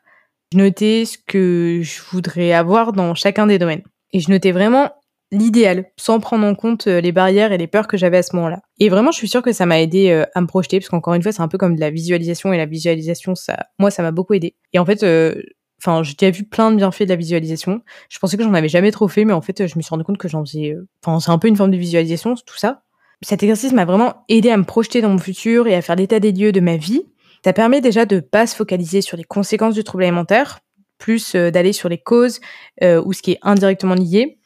je 0.53 0.57
notais 0.57 1.05
ce 1.05 1.17
que 1.17 1.81
je 1.81 2.01
voudrais 2.11 2.53
avoir 2.53 2.93
dans 2.93 3.13
chacun 3.15 3.47
des 3.47 3.59
domaines. 3.59 3.83
Et 4.13 4.19
je 4.19 4.31
notais 4.31 4.51
vraiment 4.51 4.91
l'idéal, 5.31 5.85
sans 5.97 6.19
prendre 6.19 6.45
en 6.45 6.55
compte 6.55 6.87
euh, 6.87 7.01
les 7.01 7.11
barrières 7.11 7.51
et 7.51 7.57
les 7.57 7.67
peurs 7.67 7.87
que 7.87 7.97
j'avais 7.97 8.17
à 8.17 8.23
ce 8.23 8.35
moment-là. 8.35 8.61
Et 8.79 8.89
vraiment, 8.89 9.11
je 9.11 9.17
suis 9.17 9.27
sûre 9.27 9.41
que 9.41 9.51
ça 9.51 9.65
m'a 9.65 9.81
aidé 9.81 10.09
euh, 10.09 10.25
à 10.35 10.41
me 10.41 10.47
projeter, 10.47 10.79
parce 10.79 10.89
qu'encore 10.89 11.13
une 11.13 11.21
fois, 11.21 11.31
c'est 11.31 11.41
un 11.41 11.47
peu 11.47 11.57
comme 11.57 11.75
de 11.75 11.79
la 11.79 11.89
visualisation, 11.89 12.53
et 12.53 12.57
la 12.57 12.65
visualisation, 12.65 13.35
ça, 13.35 13.67
moi, 13.79 13.91
ça 13.91 14.03
m'a 14.03 14.11
beaucoup 14.11 14.33
aidé. 14.33 14.55
Et 14.73 14.79
en 14.79 14.85
fait, 14.85 15.03
euh, 15.03 15.41
enfin, 15.81 16.03
j'ai 16.03 16.13
déjà 16.13 16.31
vu 16.31 16.43
plein 16.43 16.71
de 16.71 16.77
bienfaits 16.77 17.03
de 17.03 17.09
la 17.09 17.15
visualisation. 17.15 17.81
Je 18.09 18.19
pensais 18.19 18.37
que 18.37 18.43
j'en 18.43 18.53
avais 18.53 18.69
jamais 18.69 18.91
trop 18.91 19.07
fait, 19.07 19.25
mais 19.25 19.33
en 19.33 19.41
fait, 19.41 19.67
je 19.67 19.77
me 19.77 19.81
suis 19.81 19.89
rendu 19.89 20.03
compte 20.03 20.17
que 20.17 20.27
j'en 20.27 20.45
faisais, 20.45 20.75
enfin, 21.03 21.19
c'est 21.19 21.31
un 21.31 21.37
peu 21.37 21.47
une 21.47 21.57
forme 21.57 21.71
de 21.71 21.77
visualisation, 21.77 22.35
tout 22.35 22.57
ça. 22.57 22.83
Cet 23.21 23.43
exercice 23.43 23.73
m'a 23.73 23.85
vraiment 23.85 24.23
aidé 24.29 24.49
à 24.51 24.57
me 24.57 24.63
projeter 24.63 25.01
dans 25.01 25.09
mon 25.09 25.17
futur 25.17 25.67
et 25.67 25.75
à 25.75 25.81
faire 25.81 25.95
l'état 25.95 26.19
des 26.19 26.31
lieux 26.31 26.51
de 26.51 26.59
ma 26.59 26.77
vie. 26.77 27.03
Ça 27.43 27.51
permet 27.51 27.81
déjà 27.81 28.05
de 28.05 28.19
pas 28.19 28.45
se 28.45 28.55
focaliser 28.55 29.01
sur 29.01 29.17
les 29.17 29.23
conséquences 29.23 29.73
du 29.73 29.83
trouble 29.83 30.03
alimentaire, 30.03 30.59
plus 30.99 31.35
d'aller 31.35 31.73
sur 31.73 31.89
les 31.89 31.97
causes 31.97 32.39
ou 32.81 33.13
ce 33.13 33.21
qui 33.21 33.31
est 33.31 33.39
indirectement 33.41 33.95
lié 33.95 34.36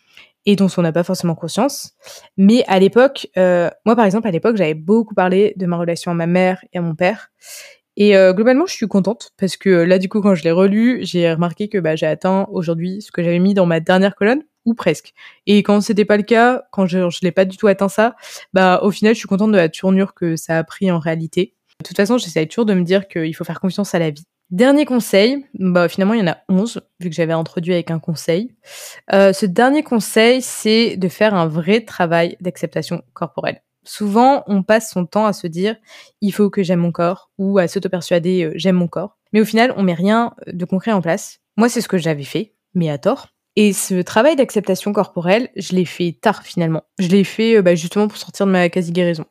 et 0.45 0.55
dont 0.55 0.67
on 0.77 0.81
n'a 0.81 0.91
pas 0.91 1.03
forcément 1.03 1.35
conscience. 1.35 1.91
Mais 2.37 2.63
à 2.67 2.79
l'époque, 2.79 3.27
euh, 3.37 3.69
moi 3.85 3.95
par 3.95 4.05
exemple, 4.05 4.27
à 4.27 4.31
l'époque, 4.31 4.57
j'avais 4.57 4.73
beaucoup 4.73 5.13
parlé 5.13 5.53
de 5.57 5.65
ma 5.65 5.77
relation 5.77 6.11
à 6.11 6.13
ma 6.13 6.27
mère 6.27 6.63
et 6.73 6.77
à 6.77 6.81
mon 6.81 6.95
père. 6.95 7.29
Et 7.97 8.15
euh, 8.15 8.33
globalement, 8.33 8.65
je 8.65 8.73
suis 8.73 8.87
contente 8.87 9.31
parce 9.37 9.57
que 9.57 9.69
là, 9.69 9.99
du 9.99 10.07
coup, 10.09 10.21
quand 10.21 10.33
je 10.33 10.43
l'ai 10.43 10.51
relu, 10.51 10.99
j'ai 11.03 11.31
remarqué 11.31 11.67
que 11.67 11.77
bah, 11.77 11.95
j'ai 11.95 12.05
atteint 12.07 12.47
aujourd'hui 12.51 13.01
ce 13.01 13.11
que 13.11 13.21
j'avais 13.21 13.39
mis 13.39 13.53
dans 13.53 13.65
ma 13.65 13.79
dernière 13.79 14.15
colonne 14.15 14.43
ou 14.65 14.73
presque. 14.73 15.13
Et 15.45 15.63
quand 15.63 15.81
c'était 15.81 16.05
pas 16.05 16.17
le 16.17 16.23
cas, 16.23 16.63
quand 16.71 16.85
je, 16.85 17.09
je 17.09 17.19
l'ai 17.23 17.31
pas 17.31 17.45
du 17.45 17.57
tout 17.57 17.67
atteint 17.67 17.89
ça, 17.89 18.15
bah 18.53 18.79
au 18.83 18.91
final, 18.91 19.13
je 19.13 19.19
suis 19.19 19.27
contente 19.27 19.51
de 19.51 19.57
la 19.57 19.69
tournure 19.69 20.13
que 20.13 20.35
ça 20.35 20.57
a 20.57 20.63
pris 20.63 20.91
en 20.91 20.99
réalité. 20.99 21.55
De 21.79 21.87
toute 21.87 21.97
façon, 21.97 22.17
j'essaie 22.17 22.45
toujours 22.45 22.65
de 22.65 22.73
me 22.73 22.83
dire 22.83 23.07
qu'il 23.07 23.35
faut 23.35 23.43
faire 23.43 23.59
confiance 23.59 23.93
à 23.95 23.99
la 23.99 24.11
vie. 24.11 24.23
Dernier 24.51 24.83
conseil, 24.83 25.45
bah 25.53 25.87
finalement 25.87 26.13
il 26.13 26.19
y 26.19 26.23
en 26.23 26.33
a 26.33 26.39
11, 26.49 26.81
vu 26.99 27.09
que 27.09 27.15
j'avais 27.15 27.31
introduit 27.31 27.71
avec 27.71 27.89
un 27.89 27.99
conseil. 27.99 28.53
Euh, 29.13 29.31
ce 29.31 29.45
dernier 29.45 29.81
conseil, 29.81 30.41
c'est 30.41 30.97
de 30.97 31.07
faire 31.07 31.33
un 31.33 31.47
vrai 31.47 31.85
travail 31.85 32.35
d'acceptation 32.41 33.01
corporelle. 33.13 33.61
Souvent, 33.85 34.43
on 34.47 34.61
passe 34.61 34.91
son 34.91 35.05
temps 35.05 35.25
à 35.25 35.31
se 35.31 35.47
dire 35.47 35.77
il 36.19 36.33
faut 36.33 36.49
que 36.49 36.63
j'aime 36.63 36.81
mon 36.81 36.91
corps 36.91 37.31
ou 37.37 37.59
à 37.59 37.69
s'auto-persuader 37.69 38.43
euh, 38.43 38.51
j'aime 38.55 38.75
mon 38.75 38.89
corps. 38.89 39.17
Mais 39.31 39.39
au 39.39 39.45
final, 39.45 39.73
on 39.77 39.83
met 39.83 39.93
rien 39.93 40.33
de 40.47 40.65
concret 40.65 40.91
en 40.91 41.01
place. 41.01 41.39
Moi, 41.55 41.69
c'est 41.69 41.79
ce 41.79 41.87
que 41.87 41.97
j'avais 41.97 42.25
fait, 42.25 42.53
mais 42.73 42.89
à 42.89 42.97
tort. 42.97 43.29
Et 43.55 43.71
ce 43.71 44.01
travail 44.01 44.35
d'acceptation 44.35 44.91
corporelle, 44.91 45.47
je 45.55 45.73
l'ai 45.77 45.85
fait 45.85 46.17
tard 46.19 46.43
finalement. 46.43 46.83
Je 46.99 47.07
l'ai 47.07 47.23
fait 47.23 47.55
euh, 47.55 47.61
bah, 47.61 47.75
justement 47.75 48.09
pour 48.09 48.17
sortir 48.17 48.47
de 48.47 48.51
ma 48.51 48.67
quasi-guérison. 48.67 49.25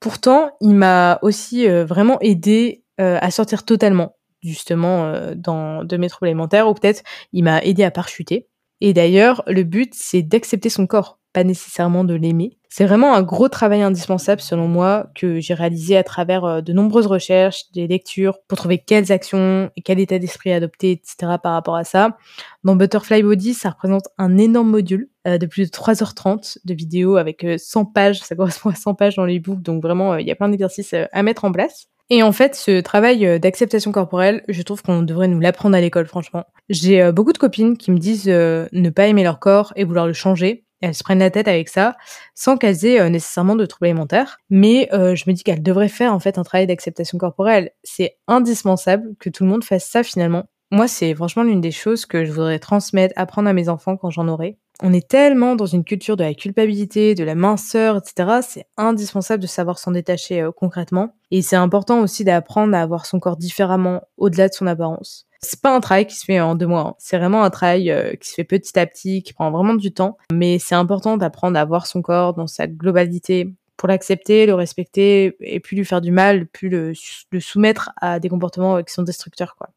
Pourtant, 0.00 0.50
il 0.60 0.74
m'a 0.74 1.18
aussi 1.22 1.66
vraiment 1.66 2.20
aidé 2.20 2.84
à 2.98 3.30
sortir 3.30 3.64
totalement 3.64 4.16
justement 4.46 5.04
euh, 5.04 5.34
dans 5.34 5.84
de 5.84 5.96
mes 5.96 6.08
troubles 6.08 6.28
alimentaires 6.28 6.68
ou 6.68 6.74
peut-être 6.74 7.02
il 7.32 7.44
m'a 7.44 7.60
aidé 7.62 7.84
à 7.84 7.90
parachuter. 7.90 8.48
Et 8.80 8.92
d'ailleurs, 8.92 9.42
le 9.46 9.62
but 9.62 9.92
c'est 9.94 10.22
d'accepter 10.22 10.68
son 10.68 10.86
corps, 10.86 11.18
pas 11.32 11.44
nécessairement 11.44 12.04
de 12.04 12.14
l'aimer. 12.14 12.58
C'est 12.68 12.84
vraiment 12.84 13.14
un 13.14 13.22
gros 13.22 13.48
travail 13.48 13.80
indispensable 13.80 14.42
selon 14.42 14.68
moi 14.68 15.06
que 15.14 15.40
j'ai 15.40 15.54
réalisé 15.54 15.96
à 15.96 16.02
travers 16.02 16.44
euh, 16.44 16.60
de 16.60 16.74
nombreuses 16.74 17.06
recherches, 17.06 17.70
des 17.72 17.86
lectures 17.86 18.38
pour 18.48 18.58
trouver 18.58 18.76
quelles 18.76 19.12
actions 19.12 19.70
et 19.76 19.82
quel 19.82 19.98
état 19.98 20.18
d'esprit 20.18 20.52
adopter, 20.52 20.90
etc. 20.90 21.16
par 21.42 21.54
rapport 21.54 21.76
à 21.76 21.84
ça. 21.84 22.18
Dans 22.64 22.76
Butterfly 22.76 23.22
Body, 23.22 23.54
ça 23.54 23.70
représente 23.70 24.04
un 24.18 24.36
énorme 24.36 24.68
module 24.68 25.08
euh, 25.26 25.38
de 25.38 25.46
plus 25.46 25.70
de 25.70 25.74
3h30 25.74 26.58
de 26.66 26.74
vidéos 26.74 27.16
avec 27.16 27.46
100 27.56 27.86
pages, 27.86 28.20
ça 28.20 28.36
correspond 28.36 28.68
à 28.68 28.74
100 28.74 28.94
pages 28.94 29.16
dans 29.16 29.24
les 29.24 29.40
books, 29.40 29.62
donc 29.62 29.82
vraiment 29.82 30.16
il 30.16 30.26
y 30.26 30.30
a 30.30 30.34
plein 30.34 30.50
d'exercices 30.50 30.94
à 31.12 31.22
mettre 31.22 31.46
en 31.46 31.52
place. 31.52 31.88
Et 32.08 32.22
en 32.22 32.32
fait, 32.32 32.54
ce 32.54 32.80
travail 32.80 33.26
euh, 33.26 33.38
d'acceptation 33.38 33.90
corporelle, 33.90 34.44
je 34.48 34.62
trouve 34.62 34.82
qu'on 34.82 35.02
devrait 35.02 35.26
nous 35.26 35.40
l'apprendre 35.40 35.76
à 35.76 35.80
l'école, 35.80 36.06
franchement. 36.06 36.44
J'ai 36.68 37.02
euh, 37.02 37.10
beaucoup 37.10 37.32
de 37.32 37.38
copines 37.38 37.76
qui 37.76 37.90
me 37.90 37.98
disent 37.98 38.28
euh, 38.28 38.68
ne 38.72 38.90
pas 38.90 39.08
aimer 39.08 39.24
leur 39.24 39.40
corps 39.40 39.72
et 39.74 39.84
vouloir 39.84 40.06
le 40.06 40.12
changer. 40.12 40.64
Elles 40.82 40.94
se 40.94 41.02
prennent 41.02 41.18
la 41.18 41.30
tête 41.30 41.48
avec 41.48 41.68
ça, 41.68 41.96
sans 42.34 42.56
qu'elles 42.56 42.84
aient 42.84 43.08
nécessairement 43.08 43.56
de 43.56 43.64
troubles 43.64 43.86
alimentaires. 43.86 44.36
Mais 44.50 44.90
je 44.92 45.24
me 45.26 45.32
dis 45.32 45.42
qu'elles 45.42 45.62
devraient 45.62 45.88
faire 45.88 46.12
en 46.12 46.20
fait 46.20 46.36
un 46.36 46.42
travail 46.42 46.66
d'acceptation 46.66 47.16
corporelle. 47.16 47.70
C'est 47.82 48.18
indispensable 48.28 49.16
que 49.18 49.30
tout 49.30 49.44
le 49.44 49.50
monde 49.50 49.64
fasse 49.64 49.86
ça 49.86 50.02
finalement. 50.02 50.44
Moi, 50.70 50.86
c'est 50.86 51.14
franchement 51.14 51.44
l'une 51.44 51.62
des 51.62 51.70
choses 51.70 52.04
que 52.04 52.26
je 52.26 52.30
voudrais 52.30 52.58
transmettre, 52.58 53.14
apprendre 53.16 53.48
à 53.48 53.54
mes 53.54 53.70
enfants 53.70 53.96
quand 53.96 54.10
j'en 54.10 54.28
aurai 54.28 54.58
on 54.82 54.92
est 54.92 55.08
tellement 55.08 55.56
dans 55.56 55.66
une 55.66 55.84
culture 55.84 56.16
de 56.16 56.24
la 56.24 56.34
culpabilité, 56.34 57.14
de 57.14 57.24
la 57.24 57.34
minceur, 57.34 57.96
etc. 57.96 58.40
C'est 58.46 58.66
indispensable 58.76 59.42
de 59.42 59.46
savoir 59.46 59.78
s'en 59.78 59.90
détacher 59.90 60.42
euh, 60.42 60.52
concrètement. 60.52 61.14
Et 61.30 61.42
c'est 61.42 61.56
important 61.56 62.00
aussi 62.00 62.24
d'apprendre 62.24 62.74
à 62.76 62.82
avoir 62.82 63.06
son 63.06 63.18
corps 63.18 63.36
différemment 63.36 64.02
au-delà 64.16 64.48
de 64.48 64.54
son 64.54 64.66
apparence. 64.66 65.26
C'est 65.40 65.60
pas 65.60 65.74
un 65.74 65.80
travail 65.80 66.06
qui 66.06 66.16
se 66.16 66.24
fait 66.24 66.40
en 66.40 66.54
deux 66.54 66.66
mois. 66.66 66.80
Hein. 66.80 66.94
C'est 66.98 67.18
vraiment 67.18 67.42
un 67.42 67.50
travail 67.50 67.90
euh, 67.90 68.14
qui 68.14 68.28
se 68.28 68.34
fait 68.34 68.44
petit 68.44 68.78
à 68.78 68.86
petit, 68.86 69.22
qui 69.22 69.32
prend 69.32 69.50
vraiment 69.50 69.74
du 69.74 69.92
temps. 69.92 70.16
Mais 70.32 70.58
c'est 70.58 70.74
important 70.74 71.16
d'apprendre 71.16 71.58
à 71.58 71.64
voir 71.64 71.86
son 71.86 72.02
corps 72.02 72.34
dans 72.34 72.46
sa 72.46 72.66
globalité 72.66 73.52
pour 73.76 73.88
l'accepter, 73.88 74.46
le 74.46 74.54
respecter 74.54 75.36
et 75.40 75.60
plus 75.60 75.76
lui 75.76 75.84
faire 75.84 76.00
du 76.00 76.10
mal, 76.10 76.46
plus 76.46 76.70
le, 76.70 76.92
le 77.30 77.40
soumettre 77.40 77.90
à 78.00 78.18
des 78.20 78.30
comportements 78.30 78.82
qui 78.82 78.92
sont 78.92 79.02
destructeurs, 79.02 79.54
quoi. 79.56 79.68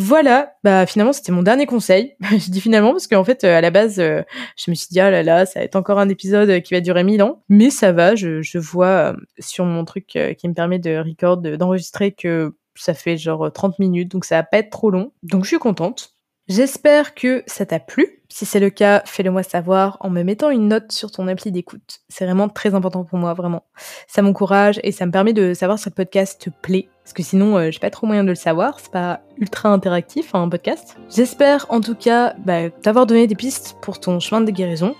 Voilà, 0.00 0.54
bah 0.62 0.86
finalement 0.86 1.12
c'était 1.12 1.32
mon 1.32 1.42
dernier 1.42 1.66
conseil. 1.66 2.14
je 2.30 2.52
dis 2.52 2.60
finalement 2.60 2.92
parce 2.92 3.08
qu'en 3.08 3.24
fait 3.24 3.42
euh, 3.42 3.58
à 3.58 3.60
la 3.60 3.72
base 3.72 3.98
euh, 3.98 4.22
je 4.56 4.70
me 4.70 4.76
suis 4.76 4.86
dit 4.92 5.00
ah 5.00 5.10
là 5.10 5.24
là 5.24 5.44
ça 5.44 5.58
va 5.58 5.64
être 5.64 5.74
encore 5.74 5.98
un 5.98 6.08
épisode 6.08 6.62
qui 6.62 6.72
va 6.72 6.80
durer 6.80 7.02
mille 7.02 7.20
ans, 7.20 7.42
mais 7.48 7.68
ça 7.68 7.90
va, 7.90 8.14
je, 8.14 8.40
je 8.40 8.58
vois 8.58 8.86
euh, 8.86 9.16
sur 9.40 9.64
mon 9.64 9.84
truc 9.84 10.06
qui 10.06 10.48
me 10.48 10.54
permet 10.54 10.78
de 10.78 10.98
record 10.98 11.38
d'enregistrer 11.38 12.12
que 12.12 12.54
ça 12.76 12.94
fait 12.94 13.16
genre 13.16 13.52
30 13.52 13.80
minutes 13.80 14.12
donc 14.12 14.24
ça 14.24 14.36
va 14.36 14.44
pas 14.44 14.58
être 14.58 14.70
trop 14.70 14.92
long. 14.92 15.10
Donc 15.24 15.42
je 15.42 15.48
suis 15.48 15.58
contente. 15.58 16.14
J'espère 16.48 17.14
que 17.14 17.42
ça 17.46 17.66
t'a 17.66 17.78
plu. 17.78 18.22
Si 18.30 18.46
c'est 18.46 18.60
le 18.60 18.70
cas, 18.70 19.02
fais-le 19.04 19.30
moi 19.30 19.42
savoir 19.42 19.98
en 20.00 20.08
me 20.08 20.22
mettant 20.22 20.48
une 20.48 20.68
note 20.68 20.92
sur 20.92 21.10
ton 21.10 21.28
appli 21.28 21.52
d'écoute. 21.52 22.00
C'est 22.08 22.24
vraiment 22.24 22.48
très 22.48 22.74
important 22.74 23.04
pour 23.04 23.18
moi, 23.18 23.34
vraiment. 23.34 23.64
Ça 24.06 24.22
m'encourage 24.22 24.80
et 24.82 24.92
ça 24.92 25.04
me 25.04 25.12
permet 25.12 25.34
de 25.34 25.52
savoir 25.52 25.78
si 25.78 25.90
le 25.90 25.94
podcast 25.94 26.40
te 26.40 26.50
plaît. 26.50 26.88
Parce 27.04 27.12
que 27.12 27.22
sinon, 27.22 27.58
euh, 27.58 27.70
j'ai 27.70 27.78
pas 27.78 27.90
trop 27.90 28.06
moyen 28.06 28.24
de 28.24 28.30
le 28.30 28.34
savoir. 28.34 28.80
C'est 28.80 28.92
pas 28.92 29.20
ultra 29.36 29.68
interactif, 29.68 30.34
hein, 30.34 30.42
un 30.42 30.48
podcast. 30.48 30.96
J'espère 31.14 31.66
en 31.68 31.82
tout 31.82 31.94
cas 31.94 32.34
bah, 32.38 32.70
t'avoir 32.70 33.06
donné 33.06 33.26
des 33.26 33.34
pistes 33.34 33.76
pour 33.82 34.00
ton 34.00 34.18
chemin 34.18 34.40
de 34.40 34.50
guérison. 34.50 34.94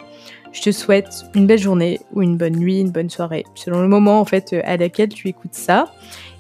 Je 0.53 0.63
te 0.63 0.73
souhaite 0.73 1.25
une 1.35 1.47
belle 1.47 1.59
journée 1.59 2.01
ou 2.13 2.23
une 2.23 2.37
bonne 2.37 2.57
nuit, 2.57 2.81
une 2.81 2.91
bonne 2.91 3.11
soirée, 3.11 3.45
selon 3.55 3.81
le 3.81 3.89
moment 3.89 4.21
en 4.21 4.25
fait 4.25 4.55
à 4.65 4.77
laquelle 4.77 5.11
tu 5.11 5.29
écoutes 5.29 5.55
ça. 5.55 5.93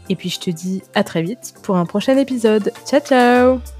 Et 0.09 0.16
puis 0.16 0.31
je 0.31 0.40
te 0.40 0.51
dis 0.51 0.83
à 0.94 1.05
très 1.05 1.23
vite 1.23 1.55
pour 1.62 1.77
un 1.77 1.85
prochain 1.85 2.16
épisode. 2.16 2.73
Ciao 2.87 3.01
ciao 3.01 3.78